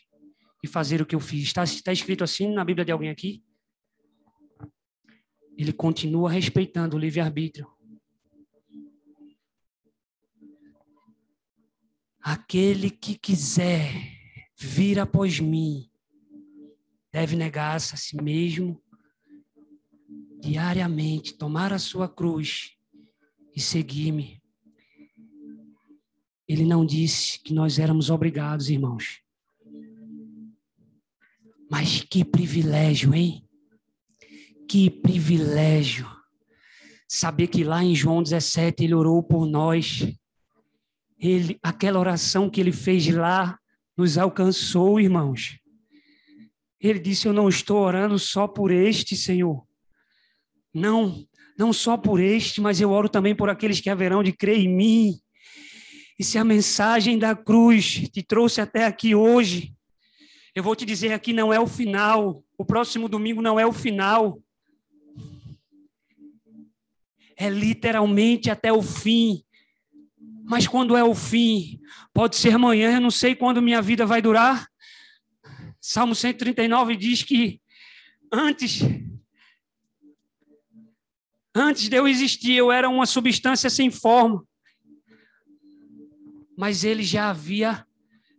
[0.62, 1.44] e fazer o que eu fiz.
[1.44, 3.42] Está, está escrito assim na Bíblia de alguém aqui?
[5.62, 7.68] ele continua respeitando o livre-arbítrio.
[12.22, 13.92] Aquele que quiser
[14.56, 15.90] vir após mim
[17.12, 18.80] deve negar-se a si mesmo
[20.40, 22.76] diariamente, tomar a sua cruz
[23.54, 24.40] e seguir-me.
[26.48, 29.20] Ele não disse que nós éramos obrigados, irmãos.
[31.70, 33.46] Mas que privilégio, hein?
[34.68, 36.10] Que privilégio.
[37.06, 40.00] Saber que lá em João 17 ele orou por nós.
[41.20, 43.58] Ele, aquela oração que ele fez lá
[43.96, 45.58] nos alcançou, irmãos.
[46.80, 49.62] Ele disse: Eu não estou orando só por este, Senhor.
[50.72, 51.26] Não,
[51.58, 54.68] não só por este, mas eu oro também por aqueles que haverão de crer em
[54.68, 55.20] mim.
[56.18, 59.74] E se a mensagem da cruz te trouxe até aqui hoje,
[60.54, 62.42] eu vou te dizer aqui não é o final.
[62.56, 64.38] O próximo domingo não é o final.
[67.36, 69.42] É literalmente até o fim.
[70.50, 71.80] Mas quando é o fim?
[72.12, 74.68] Pode ser amanhã, eu não sei quando minha vida vai durar.
[75.80, 77.60] Salmo 139 diz que
[78.32, 78.80] antes
[81.54, 84.44] antes de eu existir, eu era uma substância sem forma
[86.60, 87.86] mas ele já havia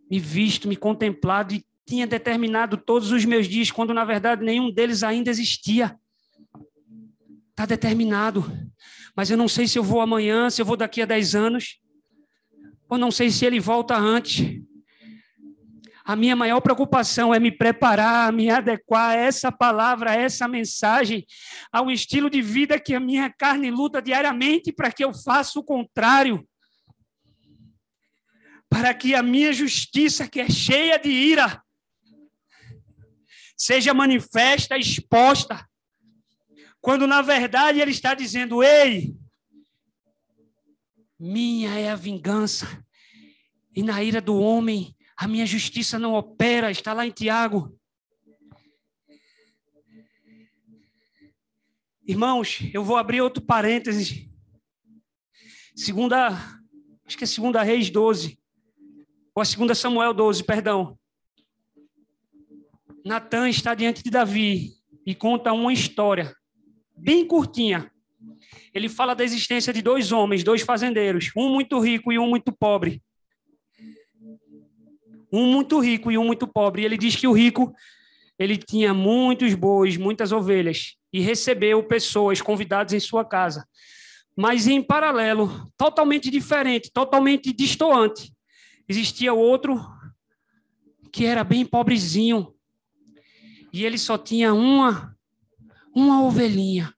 [0.08, 4.70] me visto, me contemplado e tinha determinado todos os meus dias, quando na verdade nenhum
[4.70, 5.98] deles ainda existia.
[7.50, 8.44] Está determinado.
[9.16, 11.81] Mas eu não sei se eu vou amanhã, se eu vou daqui a 10 anos,
[12.92, 14.60] ou não sei se ele volta antes.
[16.04, 21.24] A minha maior preocupação é me preparar, me adequar a essa palavra, a essa mensagem,
[21.72, 25.64] ao estilo de vida que a minha carne luta diariamente para que eu faça o
[25.64, 26.46] contrário
[28.68, 31.62] para que a minha justiça, que é cheia de ira,
[33.56, 35.66] seja manifesta, exposta,
[36.78, 39.14] quando na verdade ele está dizendo: Ei,
[41.24, 42.84] minha é a vingança,
[43.72, 47.78] e na ira do homem a minha justiça não opera, está lá em Tiago.
[52.04, 54.28] Irmãos, eu vou abrir outro parênteses.
[55.76, 56.30] Segunda,
[57.06, 58.36] acho que é segunda Reis 12
[59.32, 60.98] ou a 2 Samuel 12, perdão.
[63.04, 64.72] Natan está diante de Davi
[65.06, 66.34] e conta uma história
[66.96, 67.91] bem curtinha.
[68.74, 72.52] Ele fala da existência de dois homens, dois fazendeiros, um muito rico e um muito
[72.52, 73.02] pobre.
[75.32, 76.82] Um muito rico e um muito pobre.
[76.82, 77.74] E ele diz que o rico
[78.38, 83.66] ele tinha muitos bois, muitas ovelhas e recebeu pessoas convidadas em sua casa.
[84.36, 88.32] Mas em paralelo, totalmente diferente, totalmente distoante,
[88.88, 89.80] Existia outro
[91.10, 92.54] que era bem pobrezinho.
[93.72, 95.16] E ele só tinha uma
[95.94, 96.94] uma ovelhinha.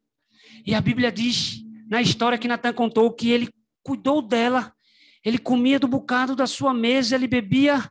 [0.64, 3.48] E a Bíblia diz na história que Natan contou que ele
[3.82, 4.74] cuidou dela.
[5.22, 7.90] Ele comia do bocado da sua mesa, ele bebia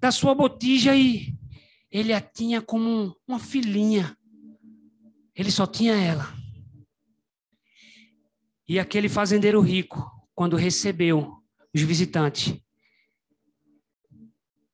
[0.00, 1.34] da sua botija e
[1.90, 4.16] ele a tinha como uma filhinha.
[5.34, 6.34] Ele só tinha ela.
[8.66, 11.36] E aquele fazendeiro rico, quando recebeu
[11.74, 12.58] os visitantes,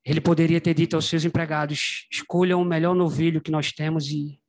[0.05, 4.40] ele poderia ter dito aos seus empregados: escolham o melhor novilho que nós temos e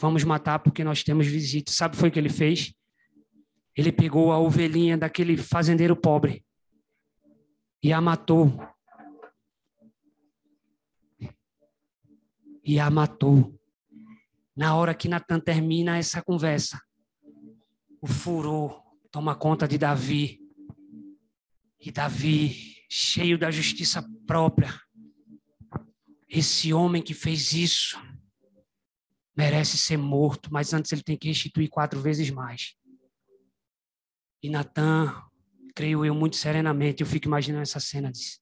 [0.00, 1.72] vamos matar porque nós temos visita.
[1.72, 2.72] Sabe o foi que ele fez?
[3.76, 6.44] Ele pegou a ovelhinha daquele fazendeiro pobre
[7.82, 8.60] e a matou.
[12.64, 13.54] E a matou.
[14.56, 16.80] Na hora que Natan termina essa conversa,
[18.00, 20.40] o furor toma conta de Davi.
[21.80, 24.74] E Davi, cheio da justiça própria,
[26.28, 27.96] esse homem que fez isso
[29.38, 32.74] merece ser morto, mas antes ele tem que restituir quatro vezes mais.
[34.42, 35.22] E Natan,
[35.74, 38.10] creio eu muito serenamente, eu fico imaginando essa cena.
[38.10, 38.40] Diz,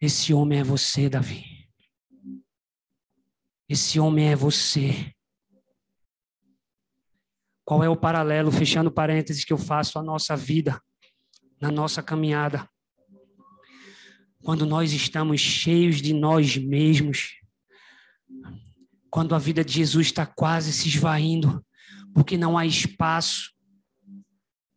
[0.00, 1.44] Esse homem é você, Davi.
[3.68, 5.12] Esse homem é você.
[7.64, 10.80] Qual é o paralelo, fechando parênteses, que eu faço à nossa vida,
[11.60, 12.68] na nossa caminhada?
[14.44, 17.40] quando nós estamos cheios de nós mesmos,
[19.14, 21.64] quando a vida de Jesus está quase se esvaindo,
[22.12, 23.52] porque não há espaço,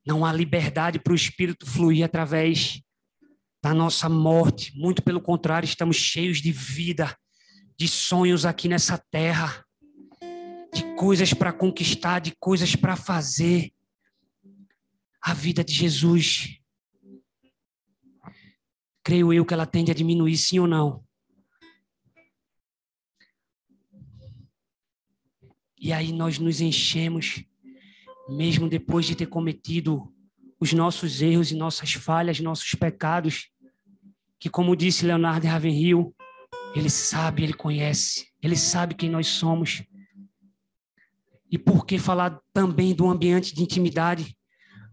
[0.05, 2.79] não há liberdade para o Espírito fluir através
[3.63, 4.77] da nossa morte.
[4.77, 7.17] Muito pelo contrário, estamos cheios de vida,
[7.79, 9.65] de sonhos aqui nessa terra,
[10.71, 13.71] de coisas para conquistar, de coisas para fazer.
[15.19, 16.59] A vida de Jesus
[19.03, 21.06] creio eu que ela tende a diminuir, sim ou não?
[25.79, 27.43] E aí nós nos enchemos
[28.27, 30.13] mesmo depois de ter cometido
[30.59, 33.49] os nossos erros e nossas falhas, nossos pecados,
[34.39, 36.13] que como disse Leonardo Ravenhill,
[36.75, 39.83] ele sabe, ele conhece, ele sabe quem nós somos.
[41.49, 44.37] E por que falar também do ambiente de intimidade?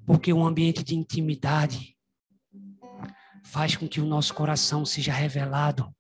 [0.07, 1.97] Porque o ambiente de intimidade
[3.43, 5.95] faz com que o nosso coração seja revelado.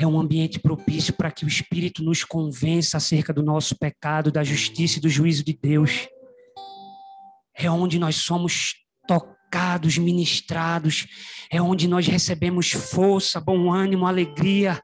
[0.00, 4.44] É um ambiente propício para que o Espírito nos convença acerca do nosso pecado, da
[4.44, 6.06] justiça e do juízo de Deus.
[7.52, 8.76] É onde nós somos
[9.08, 11.08] tocados, ministrados,
[11.50, 14.80] é onde nós recebemos força, bom ânimo, alegria,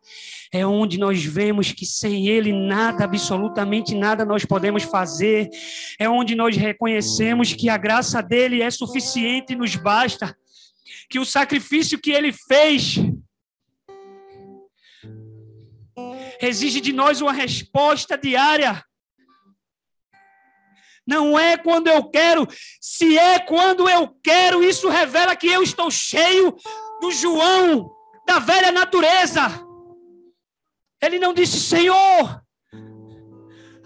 [0.53, 5.49] é onde nós vemos que sem Ele nada, absolutamente nada nós podemos fazer,
[5.97, 10.37] é onde nós reconhecemos que a graça dele é suficiente e nos basta,
[11.09, 12.99] que o sacrifício que Ele fez
[16.41, 18.85] exige de nós uma resposta diária
[21.07, 22.49] não é quando eu quero,
[22.81, 26.57] se é quando eu quero, isso revela que eu estou cheio
[27.01, 27.91] do João,
[28.27, 29.43] da velha natureza.
[31.03, 32.43] Ele não disse, Senhor,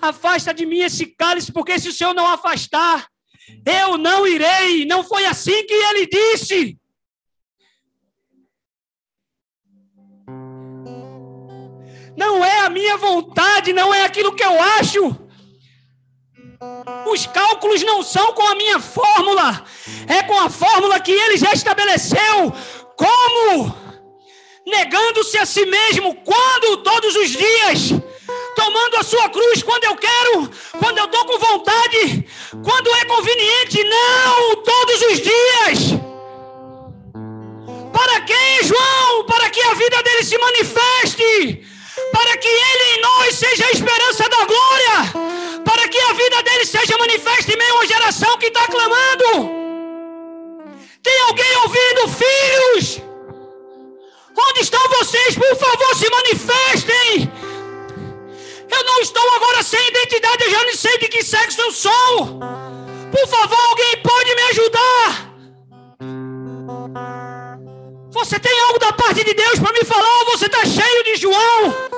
[0.01, 3.09] afasta de mim esse cálice, porque se o Senhor não afastar,
[3.67, 4.85] eu não irei.
[4.85, 6.79] Não foi assim que ele disse.
[12.19, 15.16] Não é a minha vontade, não é aquilo que eu acho.
[17.07, 19.64] Os cálculos não são com a minha fórmula,
[20.09, 22.53] é com a fórmula que ele já estabeleceu.
[22.97, 23.73] Como?
[24.66, 26.79] Negando-se a si mesmo, quando?
[26.79, 27.91] Todos os dias.
[28.57, 30.51] Tomando a sua cruz quando eu quero,
[30.81, 32.27] quando eu estou com vontade,
[32.64, 33.85] quando é conveniente.
[33.85, 35.79] Não, todos os dias.
[37.93, 39.25] Para quem, João?
[39.25, 41.68] Para que a vida dele se manifeste
[42.19, 46.66] para que Ele em nós seja a esperança da glória, para que a vida dele
[46.66, 49.49] seja manifesta em meio a uma geração que está clamando.
[51.01, 53.01] Tem alguém ouvindo, filhos?
[54.37, 55.37] Onde estão vocês?
[55.37, 57.33] Por favor, se manifestem.
[58.69, 62.41] Eu não estou agora sem identidade, eu já não sei de que sexo eu sou.
[63.12, 65.29] Por favor, alguém pode me ajudar?
[68.11, 71.14] Você tem algo da parte de Deus para me falar ou você está cheio de
[71.16, 71.98] João?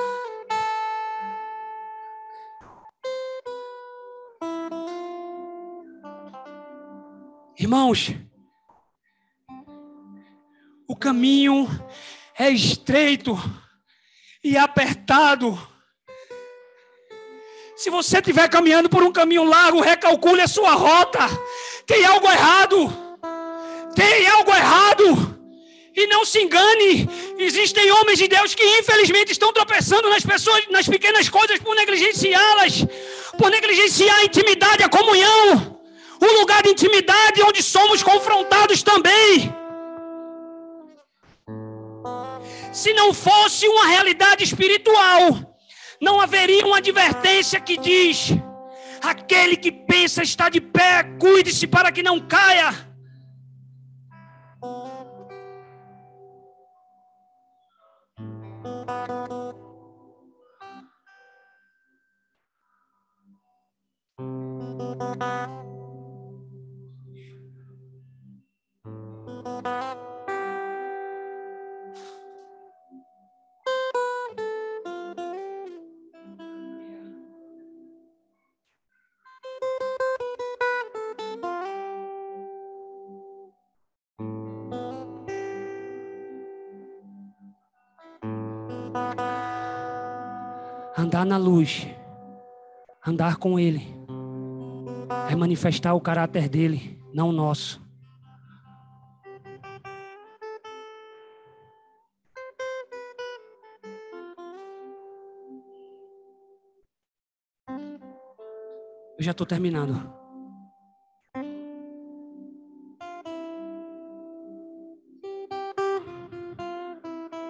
[7.61, 8.09] Irmãos,
[10.87, 11.69] o caminho
[12.35, 13.37] é estreito
[14.43, 15.55] e apertado.
[17.75, 21.19] Se você estiver caminhando por um caminho largo, recalcule a sua rota.
[21.85, 22.91] Tem algo errado.
[23.95, 25.39] Tem algo errado.
[25.95, 27.07] E não se engane,
[27.37, 32.87] existem homens de Deus que infelizmente estão tropeçando nas pessoas, nas pequenas coisas por negligenciá-las,
[33.37, 35.79] por negligenciar a intimidade, a comunhão
[36.21, 39.53] um lugar de intimidade onde somos confrontados também.
[42.71, 45.57] Se não fosse uma realidade espiritual,
[45.99, 48.29] não haveria uma advertência que diz:
[49.01, 52.90] aquele que pensa estar de pé, cuide-se para que não caia.
[91.21, 91.87] Andar na luz,
[93.05, 93.85] andar com Ele,
[95.29, 97.79] é manifestar o caráter dele, não o nosso.
[109.15, 110.11] Eu já estou terminando.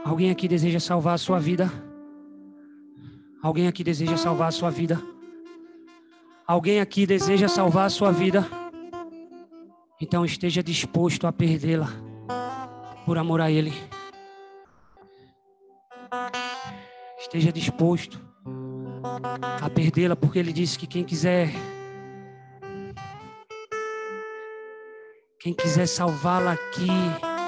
[0.04, 1.91] Alguém aqui deseja salvar a sua vida?
[3.42, 5.02] Alguém aqui deseja salvar a sua vida?
[6.46, 8.48] Alguém aqui deseja salvar a sua vida?
[10.00, 11.88] Então esteja disposto a perdê-la
[13.06, 13.74] por amor a Ele.
[17.20, 18.20] Esteja disposto
[19.62, 21.50] a perdê-la, porque ele disse que quem quiser
[25.40, 26.88] quem quiser salvá-la aqui,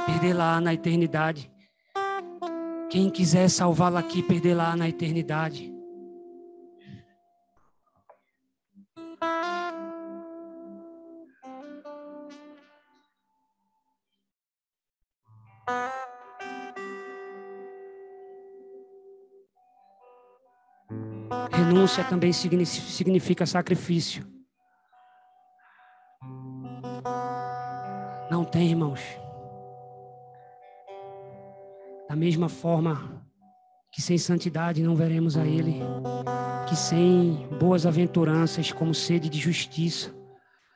[0.05, 1.51] perdê-la na eternidade.
[2.89, 5.72] Quem quiser salvá-la aqui, perdê-la na eternidade.
[21.83, 24.25] Renúncia também significa sacrifício.
[28.31, 29.01] Não tem, irmãos.
[32.07, 33.21] Da mesma forma
[33.91, 35.81] que sem santidade não veremos a Ele,
[36.69, 40.15] que sem boas aventuranças como sede de justiça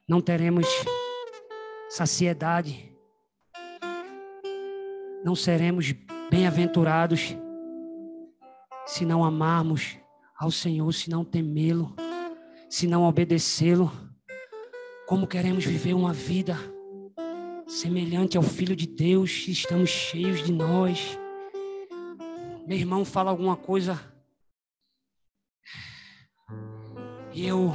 [0.05, 0.67] não teremos
[1.87, 2.93] saciedade,
[5.23, 5.93] não seremos
[6.29, 7.33] bem-aventurados
[8.85, 9.97] se não amarmos
[10.37, 11.95] ao Senhor, se não temê-lo,
[12.69, 13.91] se não obedecê-lo.
[15.07, 16.55] Como queremos viver uma vida
[17.65, 21.17] semelhante ao Filho de Deus, estamos cheios de nós.
[22.67, 23.99] Meu irmão fala alguma coisa
[27.33, 27.73] e eu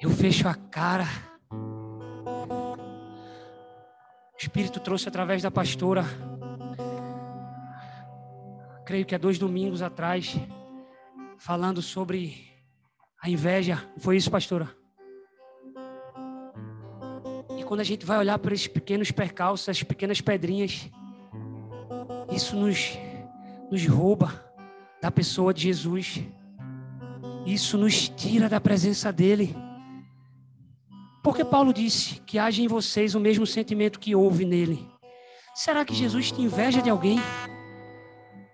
[0.00, 1.06] eu fecho a cara.
[4.32, 6.04] O Espírito trouxe através da pastora,
[8.86, 10.36] creio que há dois domingos atrás,
[11.38, 12.46] falando sobre
[13.22, 13.88] a inveja.
[13.98, 14.76] Foi isso, pastora?
[17.56, 20.90] E quando a gente vai olhar para esses pequenos percalços, essas pequenas pedrinhas,
[22.30, 22.98] isso nos,
[23.70, 24.44] nos rouba
[25.00, 26.20] da pessoa de Jesus.
[27.46, 29.56] Isso nos tira da presença dele.
[31.22, 34.88] Porque Paulo disse que age em vocês o mesmo sentimento que houve nele.
[35.54, 37.18] Será que Jesus tem inveja de alguém?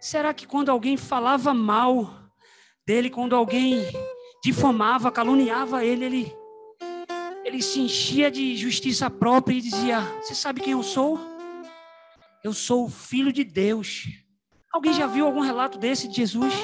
[0.01, 2.24] Será que quando alguém falava mal
[2.87, 3.83] dele quando alguém
[4.43, 6.37] difamava, caluniava ele, ele,
[7.45, 11.19] ele se enchia de justiça própria e dizia: Você sabe quem eu sou?
[12.43, 14.07] Eu sou o filho de Deus.
[14.73, 16.55] Alguém já viu algum relato desse de Jesus?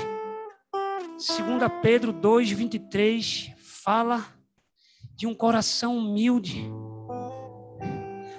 [0.73, 4.27] 2 Pedro 2, 23 fala
[5.17, 6.71] de um coração humilde.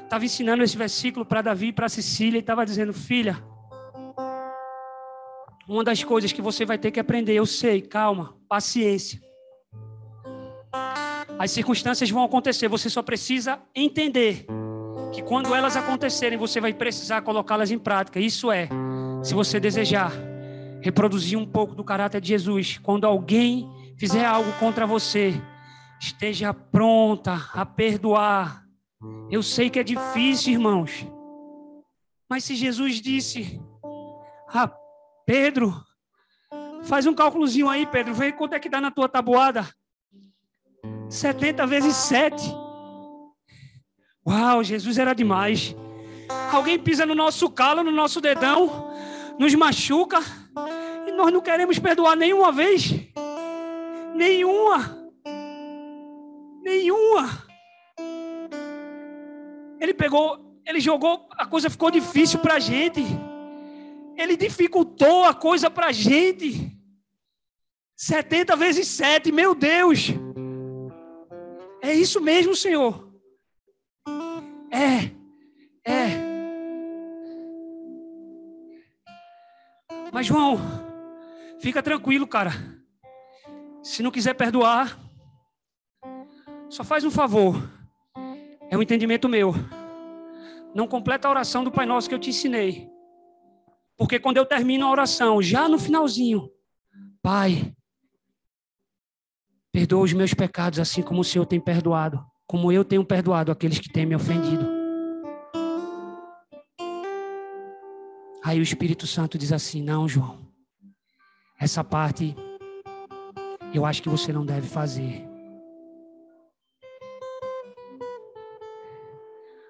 [0.03, 3.43] Estava ensinando esse versículo para Davi e para Cecília e estava dizendo: Filha,
[5.71, 9.21] uma das coisas que você vai ter que aprender, eu sei, calma, paciência.
[11.39, 14.45] As circunstâncias vão acontecer, você só precisa entender
[15.13, 18.19] que quando elas acontecerem, você vai precisar colocá-las em prática.
[18.19, 18.67] Isso é,
[19.23, 20.11] se você desejar
[20.81, 25.33] reproduzir um pouco do caráter de Jesus, quando alguém fizer algo contra você,
[26.01, 28.65] esteja pronta a perdoar.
[29.29, 31.07] Eu sei que é difícil, irmãos.
[32.29, 33.61] Mas se Jesus disse,
[35.25, 35.73] Pedro,
[36.83, 38.13] faz um cálculozinho aí, Pedro.
[38.13, 39.67] Vê quanto é que dá na tua tabuada.
[41.09, 42.35] 70 vezes 7.
[44.27, 45.75] Uau, Jesus era demais.
[46.51, 48.91] Alguém pisa no nosso calo, no nosso dedão,
[49.37, 50.19] nos machuca,
[51.07, 52.91] e nós não queremos perdoar nenhuma vez.
[54.15, 54.97] Nenhuma.
[56.61, 57.29] Nenhuma.
[59.79, 63.03] Ele pegou, ele jogou, a coisa ficou difícil para a gente.
[64.21, 66.77] Ele dificultou a coisa para a gente.
[67.97, 70.09] 70 vezes 7, meu Deus.
[71.81, 73.11] É isso mesmo, Senhor.
[74.69, 75.11] É,
[75.83, 76.31] é.
[80.11, 80.59] Mas, João,
[81.59, 82.51] fica tranquilo, cara.
[83.81, 84.99] Se não quiser perdoar,
[86.69, 87.55] só faz um favor.
[88.69, 89.53] É um entendimento meu.
[90.75, 92.90] Não completa a oração do Pai Nosso que eu te ensinei.
[94.01, 96.49] Porque quando eu termino a oração, já no finalzinho,
[97.21, 97.71] Pai,
[99.71, 103.77] perdoa os meus pecados assim como o Senhor tem perdoado, como eu tenho perdoado aqueles
[103.77, 104.67] que têm me ofendido.
[108.43, 110.51] Aí o Espírito Santo diz assim: Não, João,
[111.59, 112.35] essa parte
[113.71, 115.23] eu acho que você não deve fazer.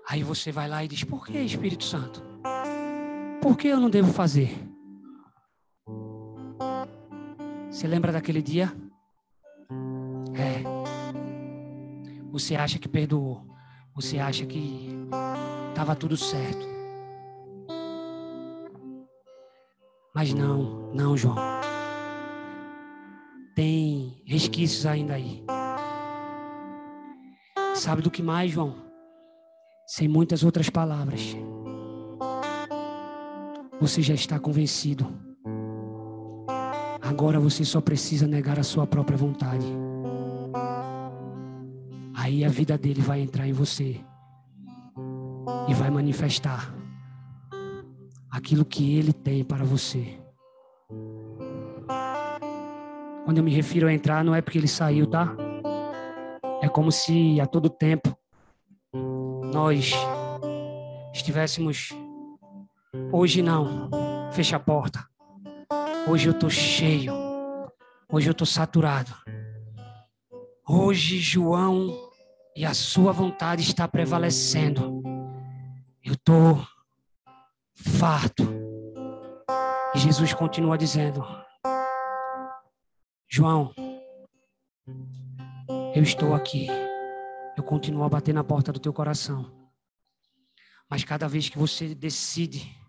[0.08, 2.31] Aí você vai lá e diz: Por que, Espírito Santo?
[3.42, 4.56] Por que eu não devo fazer?
[7.72, 8.72] Você lembra daquele dia?
[10.36, 10.62] É.
[12.32, 13.44] Você acha que perdoou.
[13.96, 14.90] Você acha que
[15.70, 16.70] estava tudo certo.
[20.14, 21.36] Mas não, não, João.
[23.56, 25.44] Tem resquícios ainda aí.
[27.74, 28.76] Sabe do que mais, João?
[29.88, 31.36] Sem muitas outras palavras
[33.82, 35.12] você já está convencido.
[37.02, 39.66] Agora você só precisa negar a sua própria vontade.
[42.14, 44.00] Aí a vida dele vai entrar em você
[45.68, 46.72] e vai manifestar
[48.30, 50.20] aquilo que ele tem para você.
[53.26, 55.36] Quando eu me refiro a entrar, não é porque ele saiu, tá?
[56.62, 58.16] É como se a todo tempo
[59.52, 59.92] nós
[61.14, 61.90] estivéssemos
[63.12, 63.90] hoje não,
[64.32, 65.08] fecha a porta.
[66.08, 67.14] Hoje eu tô cheio.
[68.10, 69.14] Hoje eu tô saturado.
[70.68, 72.12] Hoje João
[72.56, 75.02] e a sua vontade está prevalecendo.
[76.04, 76.58] Eu tô
[77.76, 78.44] farto.
[79.94, 81.24] E Jesus continua dizendo:
[83.30, 83.74] João,
[85.94, 86.68] eu estou aqui.
[87.58, 89.52] Eu continuo a bater na porta do teu coração.
[90.90, 92.81] Mas cada vez que você decide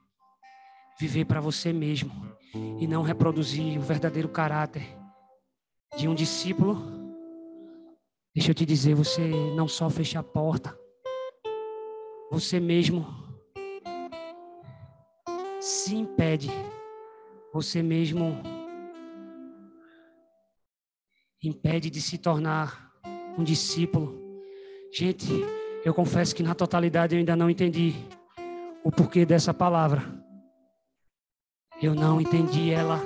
[0.99, 2.12] viver para você mesmo
[2.78, 4.86] e não reproduzir o verdadeiro caráter
[5.97, 6.82] de um discípulo,
[8.34, 9.20] deixa eu te dizer, você
[9.55, 10.76] não só fecha a porta,
[12.30, 13.07] você mesmo
[15.61, 16.51] se impede,
[17.53, 18.43] você mesmo
[21.43, 22.93] impede de se tornar
[23.36, 24.20] um discípulo.
[24.93, 25.26] Gente,
[25.84, 27.95] eu confesso que na totalidade eu ainda não entendi
[28.84, 30.21] o porquê dessa palavra.
[31.83, 33.00] Eu não entendi ela,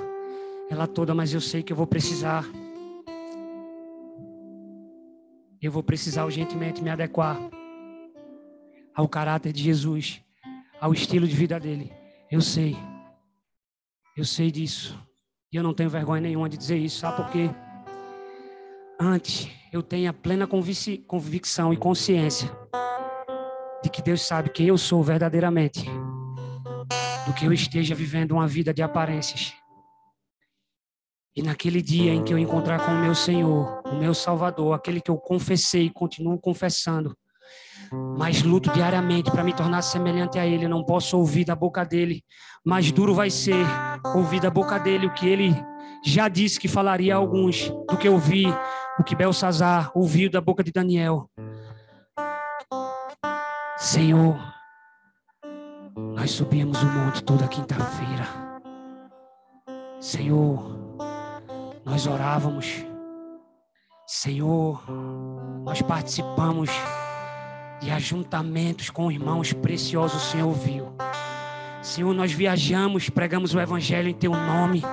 [0.69, 2.45] ela toda, mas eu sei que eu vou precisar.
[5.59, 7.39] Eu vou precisar urgentemente me adequar
[8.93, 10.21] ao caráter de Jesus,
[10.79, 11.91] ao estilo de vida dele.
[12.29, 12.77] Eu sei.
[14.15, 14.95] Eu sei disso.
[15.51, 17.49] E eu não tenho vergonha nenhuma de dizer isso, sabe por quê?
[18.99, 22.51] Antes eu tenha plena convicção e consciência
[23.81, 25.85] de que Deus sabe quem eu sou verdadeiramente,
[27.27, 29.53] do que eu esteja vivendo uma vida de aparências.
[31.35, 35.01] E naquele dia em que eu encontrar com o meu Senhor, o meu Salvador, aquele
[35.01, 37.15] que eu confessei e continuo confessando,
[38.17, 42.23] mas luto diariamente para me tornar semelhante a Ele, não posso ouvir da boca dele,
[42.65, 43.65] mais duro vai ser
[44.15, 45.55] ouvir da boca dele o que ele
[46.03, 48.45] já disse que falaria a alguns, do que eu vi
[48.97, 51.29] o que Belsazar ouviu da boca de Daniel.
[53.77, 54.56] Senhor,
[55.97, 58.27] nós subimos o monte toda quinta-feira.
[59.99, 60.77] Senhor,
[61.83, 62.85] nós orávamos.
[64.05, 64.83] Senhor,
[65.63, 66.69] nós participamos
[67.81, 70.93] de ajuntamentos com irmãos preciosos, o Senhor viu.
[71.81, 74.83] Senhor, nós viajamos, pregamos o Evangelho em Teu nome.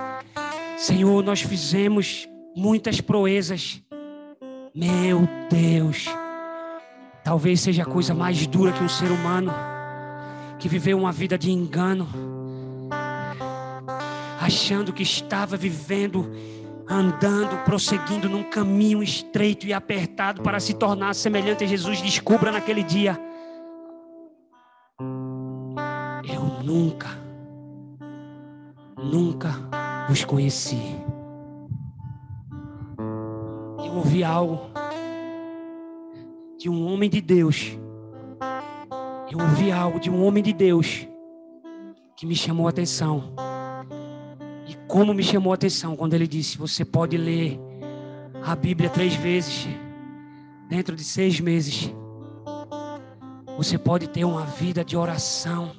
[0.75, 3.79] Senhor, nós fizemos muitas proezas.
[4.73, 6.07] Meu Deus,
[7.23, 9.53] talvez seja a coisa mais dura que um ser humano
[10.59, 12.07] que viveu uma vida de engano,
[14.39, 16.31] achando que estava vivendo,
[16.87, 22.01] andando, prosseguindo num caminho estreito e apertado para se tornar semelhante a Jesus.
[22.01, 23.19] Descubra naquele dia:
[24.99, 27.09] eu nunca,
[28.97, 29.55] nunca
[30.07, 30.95] vos conheci
[33.95, 34.69] ouvi algo
[36.57, 37.77] de um homem de Deus.
[39.31, 41.07] Eu ouvi algo de um homem de Deus
[42.15, 43.33] que me chamou a atenção.
[44.67, 47.59] E como me chamou a atenção quando ele disse: Você pode ler
[48.45, 49.67] a Bíblia três vezes
[50.69, 51.91] dentro de seis meses.
[53.57, 55.71] Você pode ter uma vida de oração.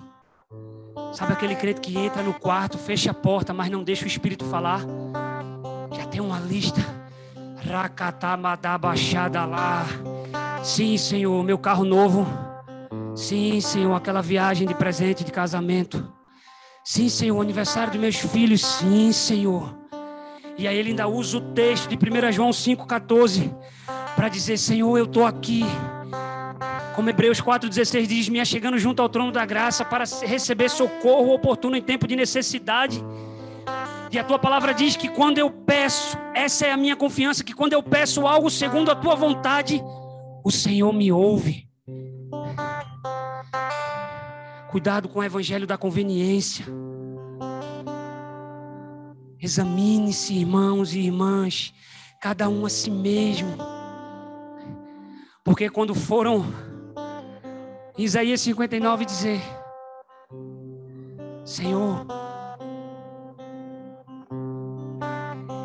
[1.12, 4.44] Sabe aquele crente que entra no quarto, fecha a porta, mas não deixa o Espírito
[4.46, 4.80] falar?
[5.92, 6.80] Já tem uma lista
[8.80, 9.84] baixada lá.
[10.62, 12.45] Sim, Senhor, meu carro novo.
[13.16, 16.12] Sim, Senhor, aquela viagem de presente de casamento.
[16.84, 18.60] Sim, Senhor, aniversário dos meus filhos.
[18.60, 19.74] Sim, Senhor.
[20.58, 23.52] E aí ele ainda usa o texto de 1 João 5,14
[24.14, 25.64] para dizer: Senhor, eu estou aqui.
[26.94, 31.74] Como Hebreus 4,16 diz: Me chegando junto ao trono da graça para receber socorro oportuno
[31.74, 33.02] em tempo de necessidade.
[34.12, 37.54] E a tua palavra diz que quando eu peço, essa é a minha confiança, que
[37.54, 39.82] quando eu peço algo segundo a tua vontade,
[40.44, 41.65] o Senhor me ouve.
[44.76, 46.66] Cuidado com o evangelho da conveniência.
[49.40, 51.72] Examine-se, irmãos e irmãs,
[52.20, 53.56] cada um a si mesmo.
[55.42, 56.44] Porque quando foram,
[57.96, 59.40] Isaías 59 dizer:
[61.42, 62.06] Senhor,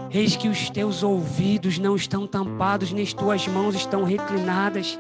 [0.10, 4.98] Eis que os teus ouvidos não estão tampados, nem as tuas mãos estão reclinadas.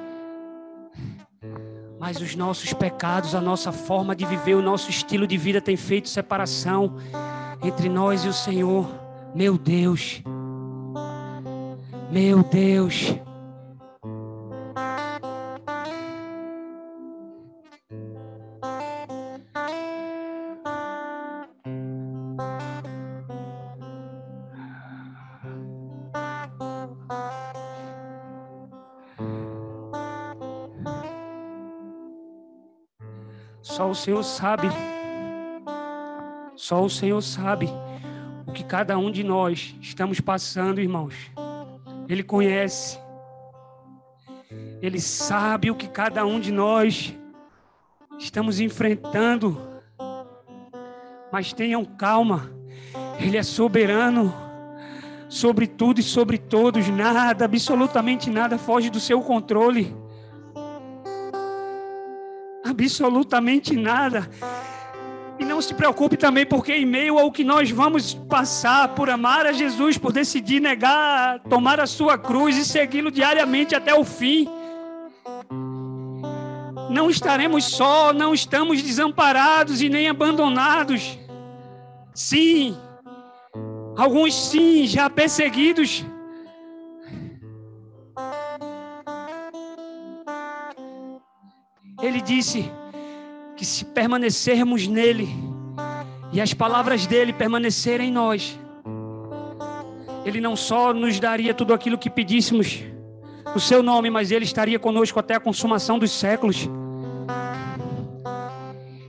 [2.01, 5.77] Mas os nossos pecados, a nossa forma de viver, o nosso estilo de vida tem
[5.77, 6.95] feito separação
[7.63, 8.89] entre nós e o Senhor.
[9.35, 10.23] Meu Deus.
[12.09, 13.13] Meu Deus.
[33.71, 34.67] Só o Senhor sabe.
[36.57, 37.69] Só o Senhor sabe
[38.45, 41.15] o que cada um de nós estamos passando, irmãos.
[42.09, 42.99] Ele conhece.
[44.81, 47.15] Ele sabe o que cada um de nós
[48.19, 49.57] estamos enfrentando.
[51.31, 52.51] Mas tenham calma.
[53.21, 54.33] Ele é soberano
[55.29, 56.89] sobre tudo e sobre todos.
[56.89, 59.95] Nada, absolutamente nada foge do seu controle.
[62.81, 64.27] Absolutamente nada.
[65.37, 69.45] E não se preocupe também, porque em meio ao que nós vamos passar por amar
[69.45, 74.47] a Jesus, por decidir negar, tomar a sua cruz e segui-lo diariamente até o fim,
[76.89, 81.19] não estaremos só, não estamos desamparados e nem abandonados.
[82.15, 82.75] Sim,
[83.95, 86.03] alguns sim, já perseguidos.
[92.01, 92.71] Ele disse:
[93.61, 95.29] que se permanecermos nele
[96.33, 98.59] e as palavras dele permanecerem em nós,
[100.25, 102.79] ele não só nos daria tudo aquilo que pedíssemos
[103.53, 106.67] no seu nome, mas ele estaria conosco até a consumação dos séculos.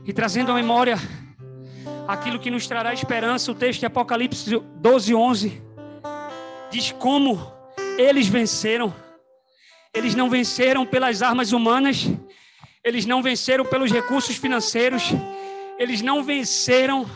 [0.04, 0.98] E trazendo à memória
[2.06, 5.62] aquilo que nos trará esperança, o texto de Apocalipse 12, 11
[6.70, 7.40] diz como
[7.96, 8.92] eles venceram.
[9.94, 12.06] Eles não venceram pelas armas humanas,
[12.84, 15.12] eles não venceram pelos recursos financeiros,
[15.78, 17.08] eles não venceram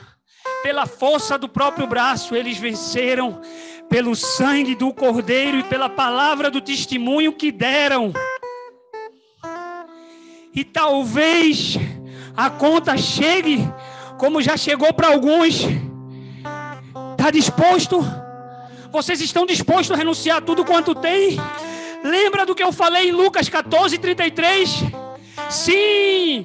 [0.63, 3.41] pela força do próprio braço, eles venceram
[3.89, 8.13] pelo sangue do Cordeiro e pela palavra do testemunho que deram.
[10.55, 11.77] E talvez
[12.37, 13.59] a conta chegue,
[14.19, 15.61] como já chegou para alguns.
[17.13, 18.01] Está disposto?
[18.91, 21.37] Vocês estão dispostos a renunciar tudo quanto tem?
[22.05, 25.06] Lembra do que eu falei em Lucas 14, 33?
[25.51, 26.45] Sim,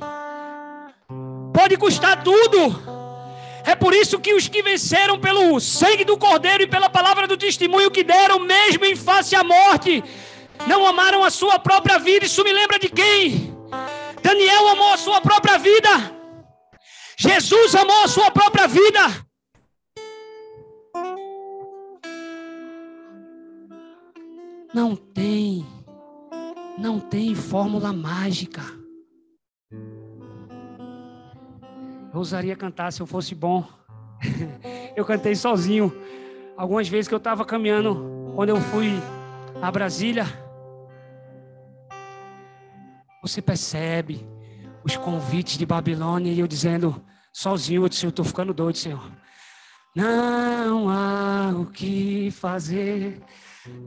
[1.54, 2.92] pode custar tudo.
[3.64, 7.38] É por isso que os que venceram pelo sangue do Cordeiro e pela palavra do
[7.38, 10.04] testemunho que deram, mesmo em face à morte,
[10.68, 12.26] não amaram a sua própria vida.
[12.26, 13.56] Isso me lembra de quem?
[14.22, 15.90] Daniel amou a sua própria vida.
[17.18, 19.26] Jesus amou a sua própria vida.
[24.74, 25.66] Não tem,
[26.78, 28.81] não tem fórmula mágica.
[32.14, 33.66] Eu ousaria cantar se eu fosse bom.
[34.96, 35.96] eu cantei sozinho.
[36.58, 38.92] Algumas vezes que eu estava caminhando, quando eu fui
[39.62, 40.26] a Brasília,
[43.22, 44.28] você percebe
[44.84, 47.02] os convites de Babilônia e eu dizendo
[47.32, 49.02] sozinho, eu disse, eu estou ficando doido, Senhor.
[49.96, 53.22] Não há o que fazer,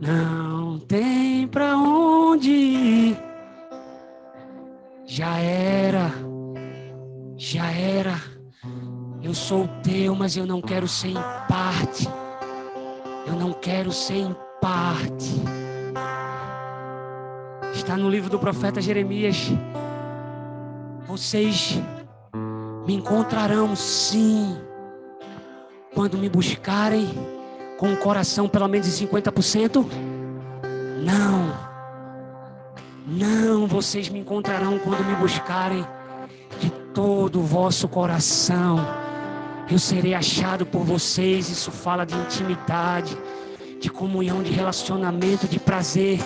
[0.01, 3.19] não tem para onde ir.
[5.07, 6.11] Já era
[7.45, 8.19] já era.
[9.23, 12.09] Eu sou teu, mas eu não quero ser em parte.
[13.27, 15.43] Eu não quero ser em parte.
[17.75, 19.53] Está no livro do profeta Jeremias.
[21.07, 21.79] Vocês
[22.87, 24.57] me encontrarão sim
[25.95, 27.07] quando me buscarem
[27.79, 29.87] com o coração pelo menos em 50%?
[31.05, 31.55] Não.
[33.07, 35.87] Não, vocês me encontrarão quando me buscarem
[36.95, 38.79] todo o vosso coração.
[39.69, 41.51] Eu serei achado por vocês.
[41.51, 43.19] Isso fala de intimidade,
[43.81, 46.21] de comunhão, de relacionamento, de prazer.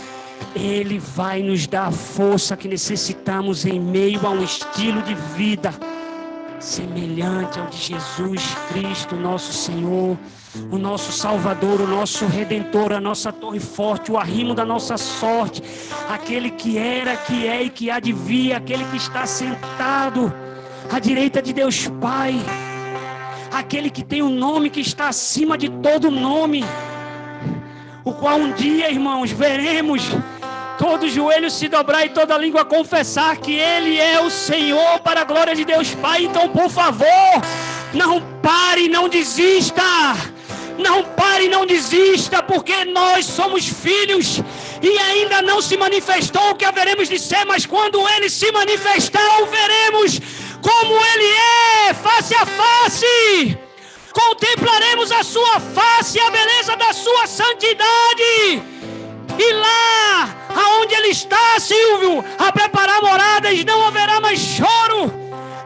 [0.54, 5.72] Ele vai nos dar a força que necessitamos em meio a um estilo de vida
[6.60, 10.18] semelhante ao de Jesus Cristo, nosso Senhor,
[10.72, 15.62] o nosso Salvador, o nosso Redentor, a nossa torre forte, o arrimo da nossa sorte,
[16.10, 20.34] aquele que era, que é e que há de vir, aquele que está sentado
[20.90, 22.34] à direita de Deus Pai,
[23.52, 26.64] aquele que tem o um nome que está acima de todo nome,
[28.04, 30.02] o qual um dia, irmãos, veremos
[30.78, 35.24] todo joelho se dobrar e toda língua confessar que Ele é o Senhor para a
[35.24, 36.24] glória de Deus Pai.
[36.24, 37.06] Então, por favor,
[37.92, 39.82] não pare, não desista.
[40.78, 44.40] Não pare, não desista, porque nós somos filhos
[44.80, 49.42] e ainda não se manifestou o que haveremos de ser, mas quando Ele se manifestar,
[49.42, 50.20] o veremos
[50.62, 51.32] como Ele
[51.88, 53.58] é, face a face.
[54.12, 58.62] Contemplaremos a Sua face, a beleza da Sua santidade.
[59.38, 65.12] E lá, aonde Ele está, Silvio, a preparar moradas, não haverá mais choro,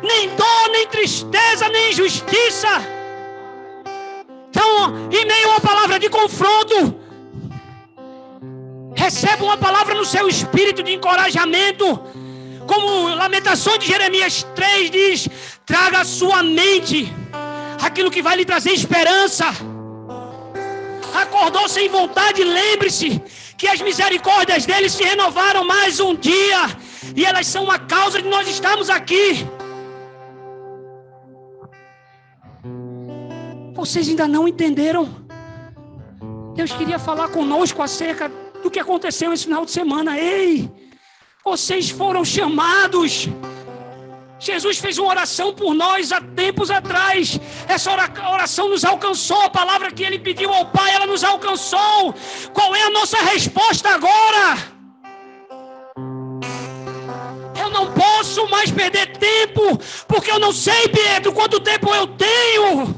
[0.02, 2.69] nem dor, nem tristeza, nem injustiça.
[4.51, 6.94] Então, em meio a uma palavra de confronto,
[8.94, 11.98] receba uma palavra no seu espírito de encorajamento
[12.66, 15.28] Como Lamentações de Jeremias 3 diz:
[15.66, 17.12] traga à sua mente
[17.82, 19.47] aquilo que vai lhe trazer esperança.
[21.14, 23.20] Acordou sem vontade, lembre-se
[23.56, 26.62] que as misericórdias dele se renovaram mais um dia,
[27.14, 29.47] e elas são a causa de nós estarmos aqui.
[33.74, 35.22] Vocês ainda não entenderam?
[36.55, 38.30] Deus queria falar conosco acerca
[38.62, 40.18] do que aconteceu esse final de semana.
[40.18, 40.70] Ei,
[41.44, 43.28] vocês foram chamados.
[44.39, 47.39] Jesus fez uma oração por nós há tempos atrás.
[47.69, 49.43] Essa oração nos alcançou.
[49.43, 52.14] A palavra que ele pediu ao Pai, ela nos alcançou.
[52.52, 54.59] Qual é a nossa resposta agora?
[57.60, 59.78] Eu não posso mais perder tempo,
[60.09, 62.94] porque eu não sei, Pedro, quanto tempo eu tenho.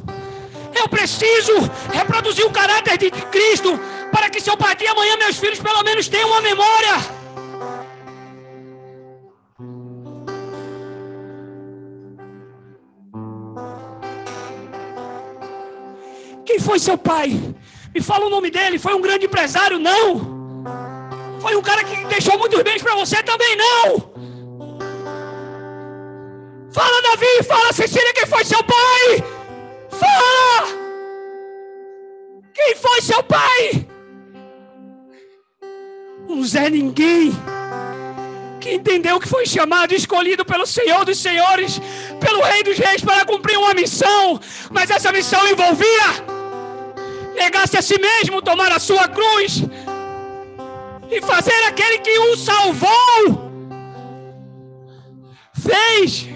[0.75, 1.53] Eu preciso
[1.93, 3.79] reproduzir o caráter de Cristo
[4.11, 7.24] para que se eu partir amanhã meus filhos pelo menos tenham uma memória.
[16.55, 17.31] Quem foi seu pai?
[17.93, 18.79] Me fala o nome dele.
[18.79, 19.77] Foi um grande empresário?
[19.77, 20.63] Não.
[21.41, 23.57] Foi um cara que deixou muitos bens para você também?
[23.57, 24.15] Não.
[26.73, 27.43] Fala, Davi.
[27.43, 29.25] Fala, Cecília, quem foi seu pai?
[29.91, 30.69] Fala!
[32.55, 33.89] Quem foi seu pai?
[36.29, 37.33] Um Zé Ninguém
[38.61, 41.81] que entendeu que foi chamado e escolhido pelo Senhor dos Senhores,
[42.21, 44.41] pelo Rei dos Reis, para cumprir uma missão,
[44.71, 46.34] mas essa missão envolvia
[47.35, 49.63] negar-se a si mesmo, tomar a sua cruz
[51.11, 53.45] e fazer aquele que o salvou.
[55.53, 56.35] Fez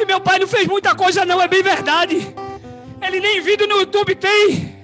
[0.00, 2.34] e meu pai não fez muita coisa, não, é bem verdade.
[3.02, 4.78] Ele nem vídeo no YouTube tem.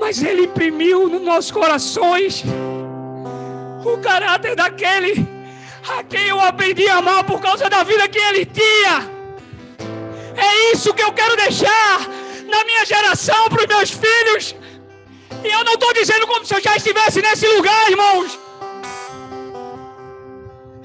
[0.00, 2.42] Mas ele imprimiu nos nossos corações
[3.84, 5.28] o caráter daquele
[5.96, 9.10] a quem eu aprendi a amar por causa da vida que ele tinha.
[10.36, 12.08] É isso que eu quero deixar
[12.52, 14.54] na minha geração para os meus filhos.
[15.44, 18.38] E eu não estou dizendo como se eu já estivesse nesse lugar, irmãos.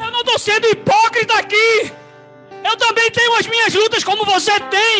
[0.03, 1.91] Eu não estou sendo hipócrita aqui.
[2.69, 4.95] Eu também tenho as minhas lutas como você tem.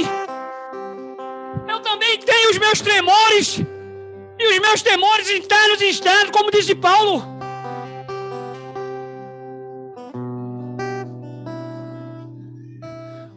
[1.68, 3.60] Eu também tenho os meus tremores.
[4.40, 7.26] E os meus temores internos e externos, como disse Paulo.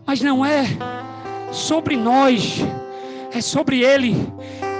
[0.07, 0.65] Mas não é
[1.53, 2.59] sobre nós,
[3.33, 4.17] é sobre Ele.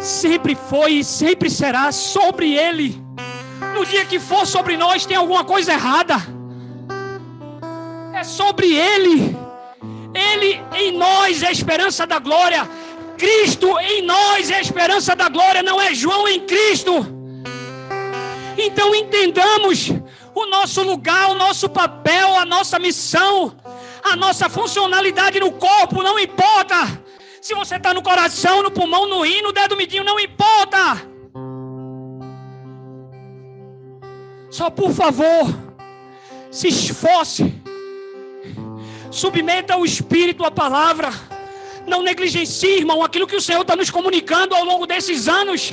[0.01, 3.01] Sempre foi e sempre será sobre Ele.
[3.75, 6.41] No dia que for sobre nós, tem alguma coisa errada
[8.21, 9.37] é sobre Ele.
[10.15, 12.69] Ele em nós é a esperança da glória.
[13.17, 17.07] Cristo em nós é a esperança da glória, não é João em Cristo.
[18.59, 19.91] Então entendamos
[20.35, 23.57] o nosso lugar, o nosso papel, a nossa missão,
[24.03, 27.00] a nossa funcionalidade no corpo, não importa.
[27.41, 31.09] Se você está no coração, no pulmão, no rim, no dedo midinho, não importa.
[34.51, 35.47] Só por favor,
[36.51, 37.61] se esforce
[39.11, 41.11] Submeta o Espírito à palavra.
[41.87, 45.73] Não negligencie, irmão, aquilo que o Senhor está nos comunicando ao longo desses anos.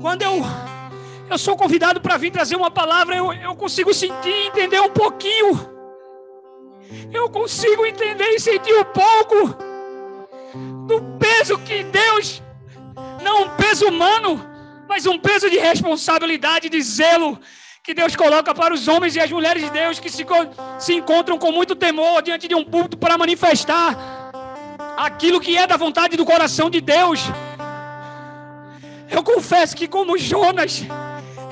[0.00, 0.42] Quando eu,
[1.28, 5.71] eu sou convidado para vir trazer uma palavra, eu, eu consigo sentir, entender um pouquinho.
[7.12, 9.56] Eu consigo entender e sentir um pouco
[10.86, 12.42] do peso que Deus,
[13.22, 14.44] não um peso humano,
[14.88, 17.38] mas um peso de responsabilidade, de zelo,
[17.82, 20.24] que Deus coloca para os homens e as mulheres de Deus que se,
[20.78, 23.96] se encontram com muito temor diante de um púlpito para manifestar
[24.96, 27.20] aquilo que é da vontade do coração de Deus.
[29.10, 30.82] Eu confesso que, como Jonas,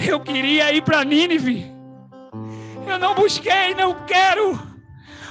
[0.06, 1.70] eu queria ir para Nínive.
[2.86, 4.58] Eu não busquei, não quero,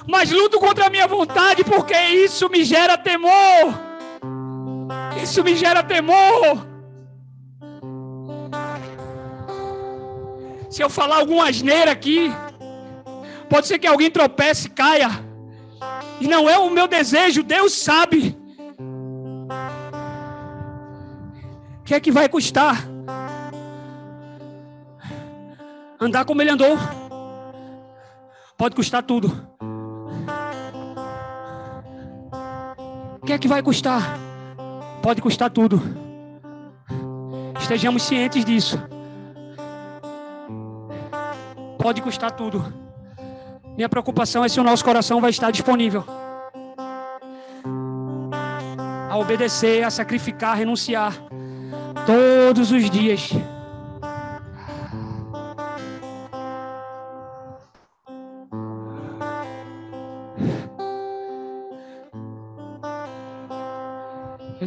[0.07, 3.89] mas luto contra a minha vontade porque isso me gera temor.
[5.21, 6.67] Isso me gera temor.
[10.69, 12.31] Se eu falar alguma asneira aqui,
[13.49, 15.09] pode ser que alguém tropece caia.
[16.21, 18.37] E não é o meu desejo, Deus sabe.
[21.79, 22.87] O que é que vai custar?
[25.99, 26.77] Andar como ele andou.
[28.57, 29.47] Pode custar tudo.
[33.29, 34.17] Que é que vai custar?
[35.03, 35.79] Pode custar tudo.
[37.59, 38.81] Estejamos cientes disso.
[41.77, 42.73] Pode custar tudo.
[43.75, 46.03] Minha preocupação é se o nosso coração vai estar disponível
[49.11, 51.13] a obedecer, a sacrificar, a renunciar
[52.07, 53.29] todos os dias.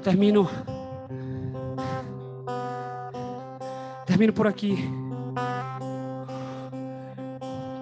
[0.03, 0.49] Termino.
[4.05, 4.77] Termino por aqui.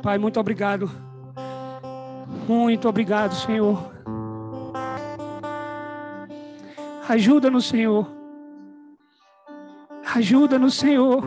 [0.02, 0.90] Pai, muito obrigado.
[2.46, 3.90] Muito obrigado, Senhor.
[7.08, 8.06] Ajuda-nos, Senhor.
[10.14, 11.24] Ajuda-nos, Senhor.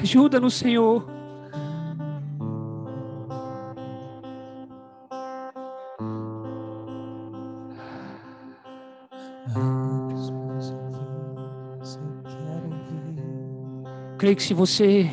[0.00, 1.21] Ajuda-nos, Senhor.
[14.22, 15.10] Creio que se você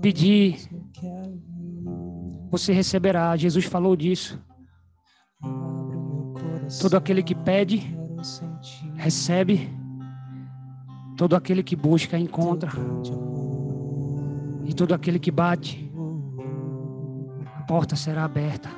[0.00, 0.56] pedir,
[2.50, 3.36] você receberá.
[3.36, 4.42] Jesus falou disso.
[6.80, 7.94] Todo aquele que pede,
[8.94, 9.70] recebe.
[11.18, 12.72] Todo aquele que busca, encontra.
[14.64, 15.92] E todo aquele que bate,
[17.58, 18.70] a porta será aberta.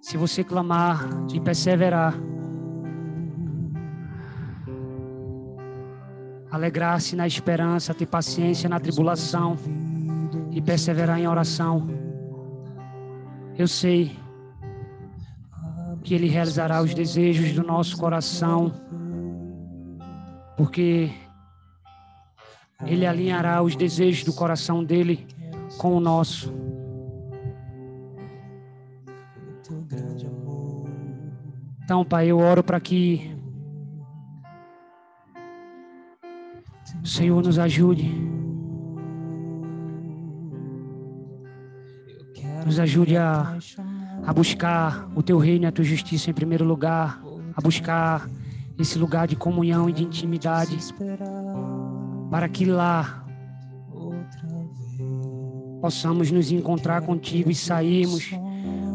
[0.00, 0.98] Se você clamar
[1.32, 2.12] e perseverar,
[6.54, 9.56] alegrar-se na esperança, ter paciência na tribulação
[10.52, 11.88] e perseverar em oração,
[13.58, 14.16] eu sei
[16.04, 18.72] que Ele realizará os desejos do nosso coração,
[20.56, 21.10] porque
[22.86, 25.26] Ele alinhará os desejos do coração dele
[25.76, 26.54] com o nosso.
[31.82, 33.33] Então, Pai, eu oro para que
[37.04, 38.10] o Senhor nos ajude,
[42.64, 43.58] nos ajude a,
[44.26, 47.22] a buscar o Teu reino e a Tua justiça em primeiro lugar,
[47.54, 48.26] a buscar
[48.78, 50.78] esse lugar de comunhão e de intimidade,
[52.30, 53.22] para que lá
[55.82, 58.30] possamos nos encontrar contigo e sairmos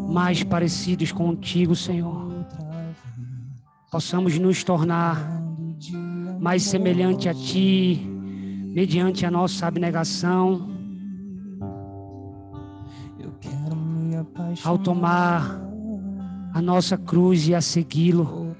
[0.10, 2.28] mais parecidos contigo, Senhor.
[3.92, 5.49] Possamos nos tornar
[6.40, 8.02] mais semelhante a Ti,
[8.74, 10.70] mediante a nossa abnegação,
[14.64, 15.60] ao tomar
[16.54, 18.56] a nossa cruz e a segui-lo.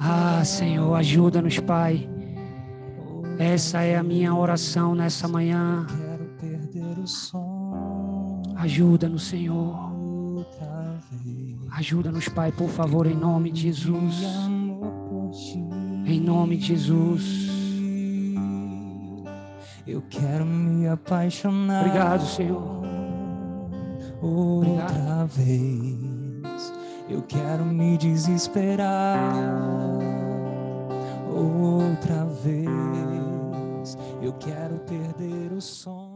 [0.00, 2.08] Ah, Senhor, ajuda-nos, Pai.
[3.38, 5.86] Essa é a minha oração nessa manhã.
[8.56, 9.93] Ajuda-nos, Senhor.
[11.76, 14.22] Ajuda-nos, Pai, por favor, em nome de Jesus.
[16.06, 17.50] Em nome de Jesus.
[19.84, 21.84] Eu quero me apaixonar.
[21.84, 22.80] Obrigado, Senhor.
[24.22, 26.72] Outra vez.
[27.08, 29.34] Eu quero me desesperar.
[31.28, 33.98] Outra vez.
[34.22, 36.13] Eu quero perder o som.